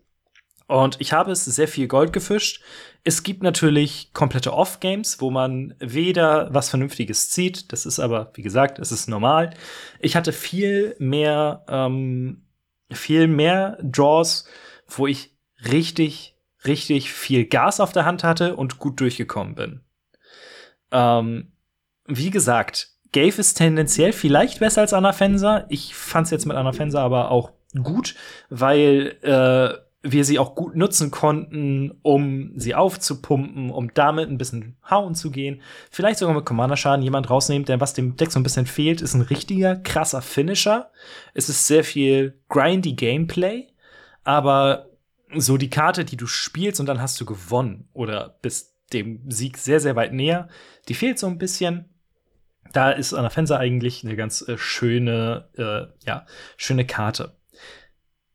Und 0.67 0.99
ich 0.99 1.13
habe 1.13 1.31
es 1.31 1.45
sehr 1.45 1.69
viel 1.69 1.87
Gold 1.87 2.11
gefischt. 2.11 2.61
Es 3.05 3.23
gibt 3.23 3.41
natürlich 3.41 4.11
komplette 4.11 4.53
Off-Games, 4.53 5.21
wo 5.21 5.31
man 5.31 5.73
weder 5.79 6.53
was 6.53 6.69
Vernünftiges 6.69 7.29
zieht. 7.29 7.71
Das 7.71 7.85
ist 7.85 7.99
aber, 7.99 8.31
wie 8.33 8.41
gesagt, 8.41 8.77
es 8.79 8.91
ist 8.91 9.07
normal. 9.07 9.51
Ich 10.01 10.17
hatte 10.17 10.33
viel 10.33 10.95
mehr, 10.99 11.63
ähm, 11.69 12.43
viel 12.91 13.27
mehr 13.27 13.77
Draws, 13.81 14.45
wo 14.87 15.07
ich 15.07 15.37
richtig, 15.63 16.35
richtig 16.65 17.13
viel 17.13 17.45
Gas 17.45 17.79
auf 17.79 17.93
der 17.93 18.03
Hand 18.03 18.25
hatte 18.25 18.57
und 18.57 18.77
gut 18.77 18.99
durchgekommen 18.99 19.55
bin. 19.55 19.81
Ähm, 20.91 21.53
wie 22.07 22.29
gesagt, 22.29 22.96
Gave 23.11 23.39
ist 23.39 23.55
tendenziell 23.55 24.13
vielleicht 24.13 24.59
besser 24.59 24.81
als 24.81 24.93
Anna 24.93 25.13
Fenser. 25.13 25.65
Ich 25.69 25.95
fand's 25.95 26.31
jetzt 26.31 26.45
mit 26.45 26.57
Anna 26.57 26.71
Fenser 26.73 27.01
aber 27.01 27.31
auch 27.31 27.51
gut, 27.83 28.15
weil 28.49 29.15
äh, 29.21 29.77
wir 30.03 30.25
sie 30.25 30.39
auch 30.39 30.55
gut 30.55 30.75
nutzen 30.75 31.11
konnten, 31.11 31.91
um 32.01 32.51
sie 32.55 32.75
aufzupumpen, 32.75 33.71
um 33.71 33.93
damit 33.93 34.29
ein 34.29 34.37
bisschen 34.37 34.77
hauen 34.89 35.15
zu 35.15 35.31
gehen. 35.31 35.61
Vielleicht 35.89 36.19
sogar 36.19 36.35
mit 36.35 36.45
Commander-Schaden 36.45 37.03
jemand 37.03 37.29
rausnehmen, 37.29 37.65
denn 37.65 37.81
was 37.81 37.93
dem 37.93 38.15
Deck 38.15 38.31
so 38.31 38.39
ein 38.39 38.43
bisschen 38.43 38.65
fehlt, 38.65 39.01
ist 39.01 39.15
ein 39.15 39.21
richtiger, 39.21 39.75
krasser 39.75 40.21
Finisher. 40.21 40.91
Es 41.33 41.49
ist 41.49 41.67
sehr 41.67 41.83
viel 41.83 42.39
grindy 42.49 42.93
Gameplay, 42.93 43.67
aber 44.23 44.89
so 45.35 45.57
die 45.57 45.69
Karte, 45.69 46.05
die 46.05 46.17
du 46.17 46.27
spielst 46.27 46.79
und 46.79 46.85
dann 46.85 47.01
hast 47.01 47.19
du 47.19 47.25
gewonnen 47.25 47.89
oder 47.93 48.37
bist 48.41 48.75
dem 48.93 49.29
Sieg 49.29 49.57
sehr, 49.57 49.79
sehr 49.79 49.95
weit 49.95 50.13
näher, 50.13 50.47
die 50.87 50.93
fehlt 50.93 51.19
so 51.19 51.27
ein 51.27 51.37
bisschen. 51.37 51.89
Da 52.73 52.91
ist 52.91 53.13
Anafensa 53.13 53.57
eigentlich 53.57 54.03
eine 54.03 54.15
ganz 54.15 54.47
äh, 54.47 54.57
schöne, 54.57 55.49
äh, 55.57 56.05
ja, 56.05 56.25
schöne 56.57 56.85
Karte. 56.85 57.37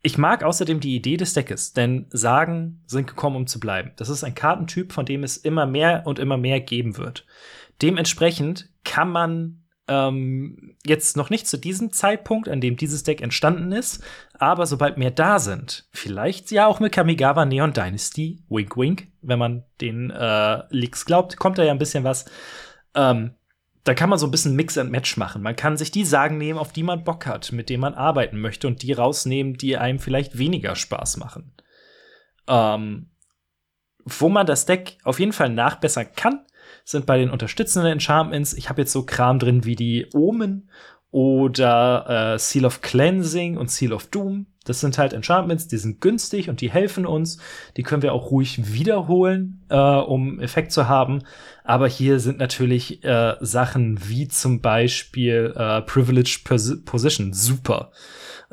Ich 0.03 0.19
mag 0.19 0.43
außerdem 0.43 0.81
die 0.81 0.97
Idee 0.97 1.17
des 1.17 1.33
Deckes, 1.33 1.75
denn 1.75 2.07
Sagen 2.11 2.83
sind 2.87 3.07
gekommen, 3.07 3.37
um 3.37 3.47
zu 3.47 3.61
bleiben. 3.61 3.93
Das 3.97 4.09
ist 4.09 4.25
ein 4.25 4.35
Kartentyp, 4.35 4.93
von 4.93 5.07
dem 5.07 5.23
es 5.23 5.37
immer 5.37 5.65
mehr 5.65 6.03
und 6.07 6.19
immer 6.19 6.37
mehr 6.37 6.61
geben 6.61 6.97
wird. 6.97 7.25
Dementsprechend 7.81 8.69
kann 8.83 9.11
man 9.11 9.63
ähm, 9.87 10.77
jetzt 10.85 11.17
noch 11.17 11.31
nicht 11.31 11.47
zu 11.47 11.57
diesem 11.57 11.93
Zeitpunkt, 11.93 12.49
an 12.49 12.61
dem 12.61 12.77
dieses 12.77 13.05
Deck 13.05 13.21
entstanden 13.21 13.71
ist, 13.71 14.03
aber 14.35 14.67
sobald 14.67 14.99
mehr 14.99 15.11
da 15.11 15.39
sind, 15.39 15.89
vielleicht 15.93 16.51
ja 16.51 16.67
auch 16.67 16.81
mit 16.81 16.93
Kamigawa 16.93 17.45
Neon 17.45 17.73
Dynasty, 17.73 18.43
wink 18.49 18.77
wink, 18.77 19.09
wenn 19.21 19.39
man 19.39 19.65
den 19.81 20.11
äh, 20.11 20.63
Leaks 20.71 21.05
glaubt, 21.05 21.37
kommt 21.37 21.59
da 21.59 21.65
ja 21.65 21.73
ein 21.73 21.79
bisschen 21.79 22.05
was. 22.05 22.25
Ähm, 22.95 23.35
da 23.85 23.95
kann 23.95 24.11
man 24.11 24.19
so 24.19 24.27
ein 24.27 24.31
bisschen 24.31 24.55
Mix 24.55 24.79
and 24.79 24.91
Match 24.91 25.17
machen. 25.17 25.43
Man 25.43 25.57
kann 25.57 25.77
sich 25.77 25.91
die 25.91 26.05
Sagen 26.05 26.39
nehmen, 26.39 26.59
auf 26.59 26.73
die 26.73 26.85
man 26.85 27.05
Bock 27.05 27.27
hat, 27.27 27.51
mit 27.53 27.69
denen 27.69 27.81
man 27.81 27.95
arbeiten 27.95 28.41
möchte 28.41 28.69
und 28.69 28.83
die 28.83 28.93
rausnehmen, 28.93 29.55
die 29.55 29.77
einem 29.77 29.99
vielleicht 29.99 30.39
weniger 30.39 30.77
Spaß 30.77 31.17
machen. 31.17 31.53
Ähm, 32.47 33.11
wo 34.05 34.29
man 34.29 34.47
das 34.47 34.67
Deck 34.67 34.99
auf 35.05 35.19
jeden 35.19 35.33
Fall 35.33 35.51
nachbessern 35.51 36.09
kann, 36.15 36.45
sind 36.85 37.07
bei 37.07 37.19
den 37.19 37.31
unterstützenden 37.31 37.93
Enchantments. 37.93 38.53
Ich 38.55 38.69
habe 38.69 38.83
jetzt 38.83 38.93
so 38.93 39.05
Kram 39.05 39.39
drin 39.39 39.65
wie 39.65 39.77
die 39.77 40.09
Omen 40.15 40.71
oder 41.11 42.35
äh, 42.35 42.39
Seal 42.39 42.65
of 42.65 42.81
Cleansing 42.81 43.57
und 43.57 43.71
Seal 43.71 43.93
of 43.93 44.07
Doom. 44.09 44.47
Das 44.65 44.81
sind 44.81 44.99
halt 44.99 45.13
Enchantments, 45.13 45.67
die 45.67 45.77
sind 45.77 46.01
günstig 46.01 46.49
und 46.49 46.61
die 46.61 46.71
helfen 46.71 47.07
uns. 47.07 47.39
Die 47.77 47.83
können 47.83 48.03
wir 48.03 48.13
auch 48.13 48.31
ruhig 48.31 48.73
wiederholen, 48.73 49.65
äh, 49.69 49.77
um 49.77 50.41
Effekt 50.41 50.73
zu 50.73 50.89
haben. 50.89 51.23
Aber 51.65 51.89
hier 51.89 52.21
sind 52.21 52.39
natürlich 52.39 53.03
äh, 53.05 53.37
Sachen 53.41 54.09
wie 54.09 54.29
zum 54.29 54.61
Beispiel 54.61 55.53
äh, 55.57 55.83
Privileged 55.83 56.45
Pos 56.45 56.85
Position 56.85 57.33
super. 57.33 57.91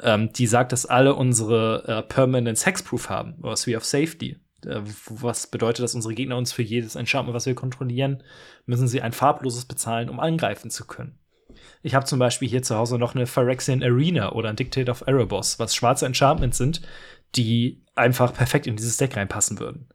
Ähm, 0.01 0.31
die 0.33 0.47
sagt, 0.47 0.71
dass 0.71 0.85
alle 0.85 1.15
unsere 1.15 1.83
äh, 1.87 2.01
Permanent 2.03 2.65
Hexproof 2.65 3.09
haben, 3.09 3.35
oder 3.41 3.57
Sphere 3.57 3.77
of 3.77 3.85
Safety. 3.85 4.37
Äh, 4.65 4.81
was 5.09 5.47
bedeutet, 5.47 5.83
dass 5.83 5.95
unsere 5.95 6.13
Gegner 6.13 6.37
uns 6.37 6.51
für 6.51 6.63
jedes 6.63 6.95
Enchantment, 6.95 7.35
was 7.35 7.45
wir 7.45 7.55
kontrollieren, 7.55 8.23
müssen 8.65 8.87
sie 8.87 9.01
ein 9.01 9.11
farbloses 9.11 9.65
bezahlen, 9.65 10.09
um 10.09 10.19
angreifen 10.19 10.69
zu 10.69 10.85
können. 10.85 11.17
Ich 11.81 11.95
habe 11.95 12.05
zum 12.05 12.19
Beispiel 12.19 12.47
hier 12.47 12.63
zu 12.63 12.75
Hause 12.75 12.97
noch 12.97 13.15
eine 13.15 13.27
Phyrexian 13.27 13.83
Arena 13.83 14.31
oder 14.31 14.49
ein 14.49 14.55
Dictate 14.55 14.91
of 14.91 15.03
Erebos, 15.05 15.59
was 15.59 15.75
schwarze 15.75 16.05
Enchantments 16.05 16.57
sind, 16.57 16.81
die 17.35 17.83
einfach 17.95 18.33
perfekt 18.33 18.67
in 18.67 18.75
dieses 18.75 18.97
Deck 18.97 19.15
reinpassen 19.15 19.59
würden. 19.59 19.89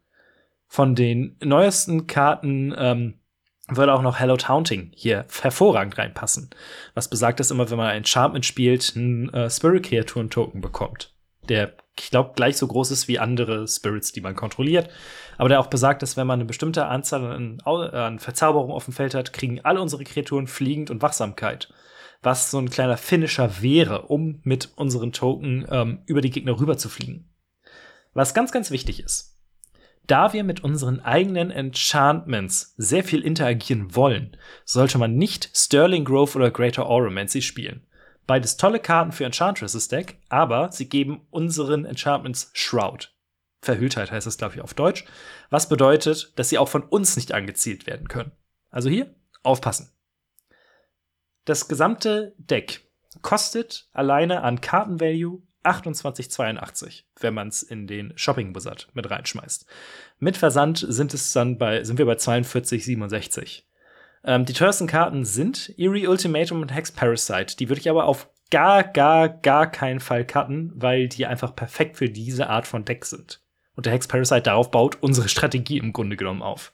Von 0.67 0.95
den 0.95 1.37
neuesten 1.43 2.07
Karten 2.07 2.75
ähm, 2.77 3.21
würde 3.69 3.95
auch 3.95 4.03
noch 4.03 4.19
Hello 4.19 4.37
Taunting 4.37 4.91
hier 4.95 5.27
hervorragend 5.41 5.97
reinpassen. 5.97 6.51
Was 6.95 7.09
besagt, 7.09 7.41
dass 7.41 7.51
immer, 7.51 7.71
wenn 7.71 7.79
man 7.79 7.89
ein 7.89 7.99
Enchantment 7.99 8.45
spielt, 8.45 8.95
ein 8.97 9.33
äh, 9.33 9.49
Spirit 9.49 9.85
Kreaturen 9.85 10.31
Token 10.31 10.61
bekommt. 10.61 11.15
Der 11.49 11.75
ich 11.99 12.11
glaube, 12.11 12.33
gleich 12.35 12.57
so 12.57 12.67
groß 12.67 12.91
ist 12.91 13.09
wie 13.09 13.19
andere 13.19 13.69
Spirits, 13.69 14.13
die 14.13 14.21
man 14.21 14.35
kontrolliert. 14.35 14.91
Aber 15.39 15.49
der 15.49 15.61
auch 15.61 15.69
besagt, 15.69 16.03
dass 16.03 16.17
wenn 16.17 16.27
man 16.27 16.41
eine 16.41 16.45
bestimmte 16.45 16.87
Anzahl 16.87 17.25
an, 17.25 17.61
an 17.65 18.19
Verzauberungen 18.19 18.75
auf 18.75 18.85
dem 18.85 18.95
Feld 18.95 19.15
hat, 19.15 19.33
kriegen 19.33 19.61
alle 19.61 19.81
unsere 19.81 20.05
Kreaturen 20.05 20.47
fliegend 20.47 20.91
und 20.91 21.03
Wachsamkeit. 21.03 21.73
Was 22.23 22.51
so 22.51 22.59
ein 22.59 22.71
kleiner 22.71 22.97
Finisher 22.97 23.63
wäre, 23.63 24.03
um 24.03 24.41
mit 24.43 24.71
unseren 24.77 25.13
Token 25.13 25.67
ähm, 25.71 26.03
über 26.07 26.21
die 26.21 26.31
Gegner 26.31 26.59
rüber 26.59 26.77
zu 26.77 26.89
fliegen. 26.89 27.29
Was 28.13 28.35
ganz, 28.35 28.51
ganz 28.51 28.71
wichtig 28.71 29.03
ist. 29.03 29.35
Da 30.07 30.33
wir 30.33 30.45
mit 30.45 30.63
unseren 30.63 31.01
eigenen 31.01 31.51
Enchantments 31.51 32.75
sehr 32.77 33.05
viel 33.05 33.23
interagieren 33.23 33.95
wollen, 33.95 34.37
sollte 34.65 34.99
man 34.99 35.17
nicht 35.17 35.51
Sterling 35.55 36.05
Grove 36.05 36.37
oder 36.37 36.51
Greater 36.51 36.87
Oromancy 36.87 37.41
spielen. 37.41 37.87
Beides 38.27 38.57
tolle 38.57 38.81
Karten 38.81 39.13
für 39.13 39.25
Enchantresses 39.25 39.89
Deck, 39.89 40.19
aber 40.29 40.73
sie 40.73 40.89
geben 40.89 41.27
unseren 41.31 41.85
Enchantments 41.85 42.51
Shroud. 42.55 43.15
Verhülltheit 43.61 44.11
heißt 44.11 44.27
es, 44.27 44.39
glaube 44.39 44.55
ich, 44.55 44.61
auf 44.61 44.75
Deutsch. 44.75 45.05
Was 45.51 45.69
bedeutet, 45.69 46.33
dass 46.39 46.49
sie 46.49 46.59
auch 46.59 46.69
von 46.69 46.83
uns 46.83 47.17
nicht 47.17 47.33
angezielt 47.33 47.87
werden 47.87 48.09
können. 48.09 48.33
Also 48.71 48.89
hier 48.89 49.15
aufpassen. 49.43 49.91
Das 51.45 51.69
gesamte 51.69 52.35
Deck 52.39 52.91
kostet 53.23 53.89
alleine 53.93 54.43
an 54.43 54.61
Kartenvalue 54.61 55.43
28,82, 55.65 57.05
wenn 57.21 57.35
man 57.35 57.49
es 57.49 57.63
in 57.63 57.87
den 57.87 58.13
Shopping 58.17 58.55
Wizard 58.55 58.89
mit 58.93 59.11
reinschmeißt. 59.11 59.67
Mit 60.19 60.37
Versand 60.37 60.85
sind 60.87 61.15
es 61.15 61.33
dann 61.33 61.59
bei, 61.59 61.85
sind 61.85 61.99
wir 61.99 62.07
bei 62.07 62.15
42,67. 62.15 63.63
Ähm, 64.25 64.45
die 64.45 64.53
teuersten 64.53 64.87
Karten 64.87 65.25
sind 65.25 65.73
Eerie 65.77 66.07
Ultimatum 66.07 66.63
und 66.63 66.75
Hex 66.75 66.93
Parasite. 66.93 67.57
Die 67.57 67.69
würde 67.69 67.81
ich 67.81 67.91
aber 67.91 68.07
auf 68.07 68.31
gar, 68.51 68.85
gar, 68.85 69.29
gar 69.29 69.71
keinen 69.71 70.01
Fall 70.01 70.25
cutten, 70.25 70.73
weil 70.75 71.09
die 71.09 71.27
einfach 71.27 71.55
perfekt 71.55 71.99
für 71.99 72.09
diese 72.09 72.49
Art 72.49 72.67
von 72.67 72.85
Deck 72.85 73.05
sind. 73.05 73.41
Und 73.77 73.87
der 73.87 73.93
Hex 73.93 74.09
Parasite 74.09 74.43
darauf 74.43 74.71
baut 74.71 74.99
unsere 75.01 75.29
Strategie 75.29 75.79
im 75.79 75.93
Grunde 75.93 76.17
genommen 76.17 76.43
auf. 76.43 76.73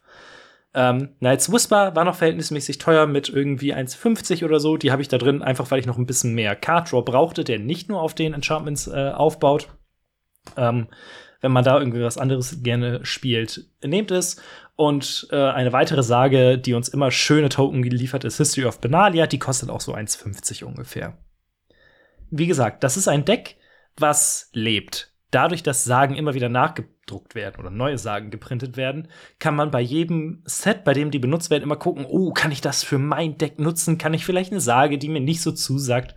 Ähm, 0.72 1.16
Knights 1.18 1.50
Whisper 1.50 1.96
war 1.96 2.04
noch 2.04 2.14
verhältnismäßig 2.14 2.78
teuer 2.78 3.06
mit 3.06 3.28
irgendwie 3.28 3.74
1,50 3.74 4.44
oder 4.44 4.60
so. 4.60 4.76
Die 4.76 4.92
habe 4.92 5.02
ich 5.02 5.08
da 5.08 5.18
drin, 5.18 5.42
einfach 5.42 5.70
weil 5.70 5.80
ich 5.80 5.86
noch 5.86 5.98
ein 5.98 6.06
bisschen 6.06 6.34
mehr 6.34 6.54
Card 6.54 6.92
Draw 6.92 7.02
brauchte, 7.02 7.42
der 7.42 7.58
nicht 7.58 7.88
nur 7.88 8.00
auf 8.00 8.14
den 8.14 8.34
Enchantments 8.34 8.86
äh, 8.86 9.10
aufbaut. 9.10 9.68
Ähm, 10.56 10.86
wenn 11.40 11.52
man 11.52 11.64
da 11.64 11.78
irgendwie 11.78 12.02
was 12.02 12.18
anderes 12.18 12.62
gerne 12.62 13.04
spielt, 13.04 13.64
nehmt 13.82 14.10
es. 14.10 14.40
Und 14.80 15.28
äh, 15.30 15.36
eine 15.36 15.74
weitere 15.74 16.02
Sage, 16.02 16.56
die 16.56 16.72
uns 16.72 16.88
immer 16.88 17.10
schöne 17.10 17.50
Token 17.50 17.82
geliefert 17.82 18.24
ist, 18.24 18.38
History 18.38 18.64
of 18.64 18.80
Benalia, 18.80 19.26
die 19.26 19.38
kostet 19.38 19.68
auch 19.68 19.82
so 19.82 19.94
1,50 19.94 20.64
ungefähr. 20.64 21.18
Wie 22.30 22.46
gesagt, 22.46 22.82
das 22.82 22.96
ist 22.96 23.06
ein 23.06 23.26
Deck, 23.26 23.58
was 23.98 24.48
lebt. 24.54 25.12
Dadurch, 25.30 25.62
dass 25.62 25.84
Sagen 25.84 26.14
immer 26.14 26.32
wieder 26.32 26.48
nachgedruckt 26.48 27.34
werden 27.34 27.60
oder 27.60 27.68
neue 27.68 27.98
Sagen 27.98 28.30
geprintet 28.30 28.78
werden, 28.78 29.08
kann 29.38 29.54
man 29.54 29.70
bei 29.70 29.82
jedem 29.82 30.42
Set, 30.46 30.82
bei 30.84 30.94
dem 30.94 31.10
die 31.10 31.18
benutzt 31.18 31.50
werden, 31.50 31.64
immer 31.64 31.76
gucken, 31.76 32.06
oh, 32.08 32.32
kann 32.32 32.50
ich 32.50 32.62
das 32.62 32.82
für 32.82 32.98
mein 32.98 33.36
Deck 33.36 33.58
nutzen? 33.58 33.98
Kann 33.98 34.14
ich 34.14 34.24
vielleicht 34.24 34.50
eine 34.50 34.62
Sage, 34.62 34.96
die 34.96 35.10
mir 35.10 35.20
nicht 35.20 35.42
so 35.42 35.52
zusagt, 35.52 36.14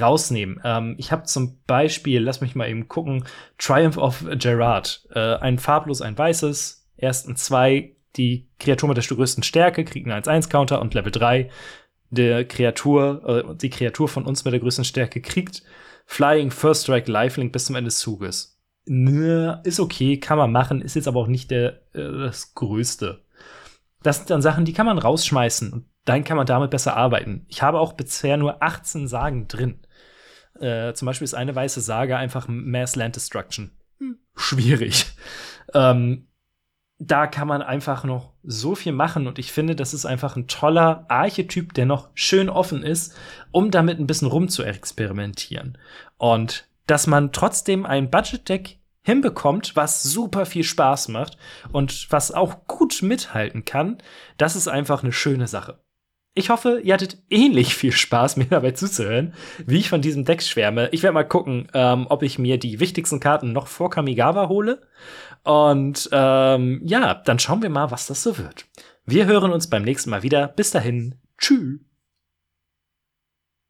rausnehmen? 0.00 0.60
Ähm, 0.64 0.96
ich 0.98 1.12
habe 1.12 1.26
zum 1.26 1.60
Beispiel, 1.68 2.20
lass 2.20 2.40
mich 2.40 2.56
mal 2.56 2.68
eben 2.68 2.88
gucken, 2.88 3.22
Triumph 3.56 3.98
of 3.98 4.26
Gerard. 4.32 5.06
Äh, 5.14 5.36
ein 5.36 5.60
farblos, 5.60 6.02
ein 6.02 6.18
weißes, 6.18 6.88
ersten 6.96 7.36
zwei, 7.36 7.94
die 8.16 8.48
Kreatur 8.58 8.88
mit 8.88 8.98
der 8.98 9.04
größten 9.04 9.42
Stärke 9.42 9.84
kriegt 9.84 10.08
einen 10.08 10.22
1-1-Counter 10.22 10.80
und 10.80 10.94
Level 10.94 11.12
3 11.12 11.50
der 12.10 12.44
Kreatur, 12.44 13.46
äh, 13.50 13.56
die 13.56 13.70
Kreatur 13.70 14.08
von 14.08 14.26
uns 14.26 14.44
mit 14.44 14.52
der 14.52 14.60
größten 14.60 14.84
Stärke 14.84 15.20
kriegt 15.20 15.62
Flying 16.06 16.50
First 16.50 16.84
Strike 16.84 17.10
Lifelink 17.10 17.52
bis 17.52 17.66
zum 17.66 17.76
Ende 17.76 17.88
des 17.88 18.00
Zuges. 18.00 18.58
Nö, 18.86 19.54
ist 19.62 19.78
okay, 19.78 20.18
kann 20.18 20.38
man 20.38 20.50
machen, 20.50 20.82
ist 20.82 20.96
jetzt 20.96 21.06
aber 21.06 21.20
auch 21.20 21.28
nicht 21.28 21.50
der, 21.50 21.82
äh, 21.94 22.02
das 22.02 22.54
Größte. 22.54 23.24
Das 24.02 24.16
sind 24.16 24.30
dann 24.30 24.42
Sachen, 24.42 24.64
die 24.64 24.72
kann 24.72 24.86
man 24.86 24.98
rausschmeißen 24.98 25.72
und 25.72 25.86
dann 26.04 26.24
kann 26.24 26.36
man 26.36 26.46
damit 26.46 26.70
besser 26.70 26.96
arbeiten. 26.96 27.44
Ich 27.48 27.62
habe 27.62 27.78
auch 27.78 27.92
bisher 27.92 28.36
nur 28.36 28.62
18 28.62 29.06
Sagen 29.06 29.46
drin. 29.46 29.78
Äh, 30.58 30.94
zum 30.94 31.06
Beispiel 31.06 31.26
ist 31.26 31.34
eine 31.34 31.54
weiße 31.54 31.80
Sage 31.80 32.16
einfach 32.16 32.46
Mass 32.48 32.96
Land 32.96 33.16
Destruction. 33.16 33.70
Hm. 33.98 34.18
Schwierig. 34.34 35.06
Ähm, 35.74 36.26
da 37.02 37.26
kann 37.26 37.48
man 37.48 37.62
einfach 37.62 38.04
noch 38.04 38.34
so 38.44 38.74
viel 38.74 38.92
machen 38.92 39.26
und 39.26 39.38
ich 39.38 39.52
finde, 39.52 39.74
das 39.74 39.94
ist 39.94 40.04
einfach 40.04 40.36
ein 40.36 40.48
toller 40.48 41.06
Archetyp, 41.08 41.72
der 41.72 41.86
noch 41.86 42.10
schön 42.14 42.50
offen 42.50 42.82
ist, 42.82 43.16
um 43.52 43.70
damit 43.70 43.98
ein 43.98 44.06
bisschen 44.06 44.28
rum 44.28 44.48
zu 44.48 44.62
experimentieren. 44.62 45.78
Und 46.18 46.68
dass 46.86 47.06
man 47.06 47.32
trotzdem 47.32 47.86
ein 47.86 48.10
Budget-Deck 48.10 48.78
hinbekommt, 49.02 49.76
was 49.76 50.02
super 50.02 50.44
viel 50.44 50.62
Spaß 50.62 51.08
macht 51.08 51.38
und 51.72 52.06
was 52.10 52.32
auch 52.32 52.66
gut 52.66 53.00
mithalten 53.00 53.64
kann, 53.64 53.96
das 54.36 54.54
ist 54.54 54.68
einfach 54.68 55.02
eine 55.02 55.12
schöne 55.12 55.46
Sache. 55.46 55.78
Ich 56.34 56.48
hoffe, 56.48 56.80
ihr 56.84 56.94
hattet 56.94 57.18
ähnlich 57.28 57.74
viel 57.74 57.92
Spaß, 57.92 58.36
mir 58.36 58.44
dabei 58.44 58.70
zuzuhören, 58.72 59.34
wie 59.66 59.78
ich 59.78 59.88
von 59.88 60.02
diesem 60.02 60.24
Deck 60.24 60.42
schwärme. 60.42 60.88
Ich 60.92 61.02
werde 61.02 61.14
mal 61.14 61.24
gucken, 61.24 61.68
ähm, 61.74 62.06
ob 62.08 62.22
ich 62.22 62.38
mir 62.38 62.58
die 62.58 62.78
wichtigsten 62.78 63.20
Karten 63.20 63.52
noch 63.52 63.66
vor 63.66 63.90
Kamigawa 63.90 64.48
hole. 64.48 64.80
Und 65.42 66.08
ähm, 66.12 66.80
ja, 66.84 67.14
dann 67.14 67.38
schauen 67.38 67.62
wir 67.62 67.70
mal, 67.70 67.90
was 67.90 68.06
das 68.06 68.22
so 68.22 68.38
wird. 68.38 68.66
Wir 69.06 69.26
hören 69.26 69.52
uns 69.52 69.68
beim 69.68 69.82
nächsten 69.82 70.10
Mal 70.10 70.22
wieder. 70.22 70.48
Bis 70.48 70.70
dahin. 70.70 71.16
Tschüss. 71.38 71.80